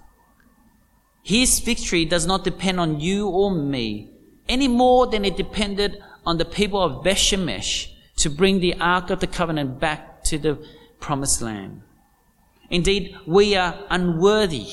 His 1.24 1.60
victory 1.60 2.06
does 2.06 2.28
not 2.28 2.44
depend 2.44 2.80
on 2.80 3.00
you 3.00 3.28
or 3.28 3.50
me 3.50 4.12
any 4.48 4.68
more 4.68 5.08
than 5.08 5.26
it 5.26 5.36
depended 5.36 5.98
on 6.24 6.38
the 6.38 6.46
people 6.46 6.80
of 6.82 7.04
Bethshemesh 7.04 7.95
to 8.18 8.30
bring 8.30 8.60
the 8.60 8.76
Ark 8.80 9.10
of 9.10 9.20
the 9.20 9.28
Covenant 9.28 9.80
back 9.80 10.24
to 10.26 10.38
the 10.38 10.66
promised 11.00 11.42
land. 11.42 11.82
Indeed, 12.70 13.16
we 13.26 13.56
are 13.56 13.86
unworthy 13.90 14.68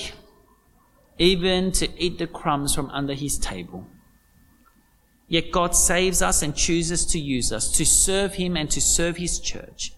even 1.18 1.72
to 1.72 1.88
eat 2.02 2.18
the 2.18 2.26
crumbs 2.26 2.74
from 2.74 2.90
under 2.90 3.14
his 3.14 3.38
table. 3.38 3.86
Yet 5.28 5.50
God 5.50 5.74
saves 5.74 6.20
us 6.20 6.42
and 6.42 6.54
chooses 6.54 7.06
to 7.06 7.18
use 7.18 7.52
us 7.52 7.70
to 7.72 7.86
serve 7.86 8.34
him 8.34 8.56
and 8.56 8.70
to 8.70 8.80
serve 8.80 9.16
his 9.16 9.38
church. 9.38 9.92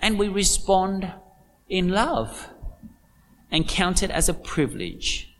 And 0.00 0.18
we 0.18 0.28
respond 0.28 1.12
in 1.68 1.88
love 1.90 2.48
and 3.50 3.68
count 3.68 4.02
it 4.02 4.10
as 4.10 4.28
a 4.28 4.34
privilege 4.34 5.34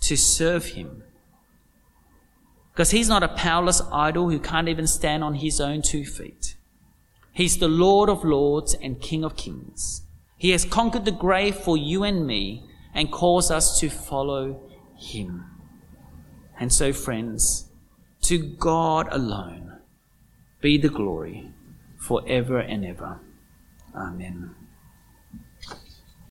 to 0.00 0.16
serve 0.16 0.66
him. 0.66 1.02
Because 2.72 2.90
he's 2.90 3.08
not 3.08 3.22
a 3.22 3.28
powerless 3.28 3.80
idol 3.92 4.30
who 4.30 4.38
can't 4.38 4.68
even 4.68 4.86
stand 4.86 5.24
on 5.24 5.36
his 5.36 5.60
own 5.60 5.82
two 5.82 6.04
feet. 6.04 6.56
He's 7.38 7.58
the 7.58 7.68
Lord 7.68 8.08
of 8.10 8.24
lords 8.24 8.74
and 8.74 9.00
King 9.00 9.22
of 9.22 9.36
kings. 9.36 10.02
He 10.38 10.50
has 10.50 10.64
conquered 10.64 11.04
the 11.04 11.12
grave 11.12 11.54
for 11.54 11.76
you 11.76 12.02
and 12.02 12.26
me 12.26 12.64
and 12.92 13.12
calls 13.12 13.48
us 13.48 13.78
to 13.78 13.88
follow 13.88 14.60
him. 14.96 15.44
And 16.58 16.72
so, 16.72 16.92
friends, 16.92 17.68
to 18.22 18.38
God 18.38 19.06
alone 19.12 19.78
be 20.60 20.78
the 20.78 20.88
glory 20.88 21.52
forever 21.96 22.58
and 22.58 22.84
ever. 22.84 23.20
Amen. 23.94 24.56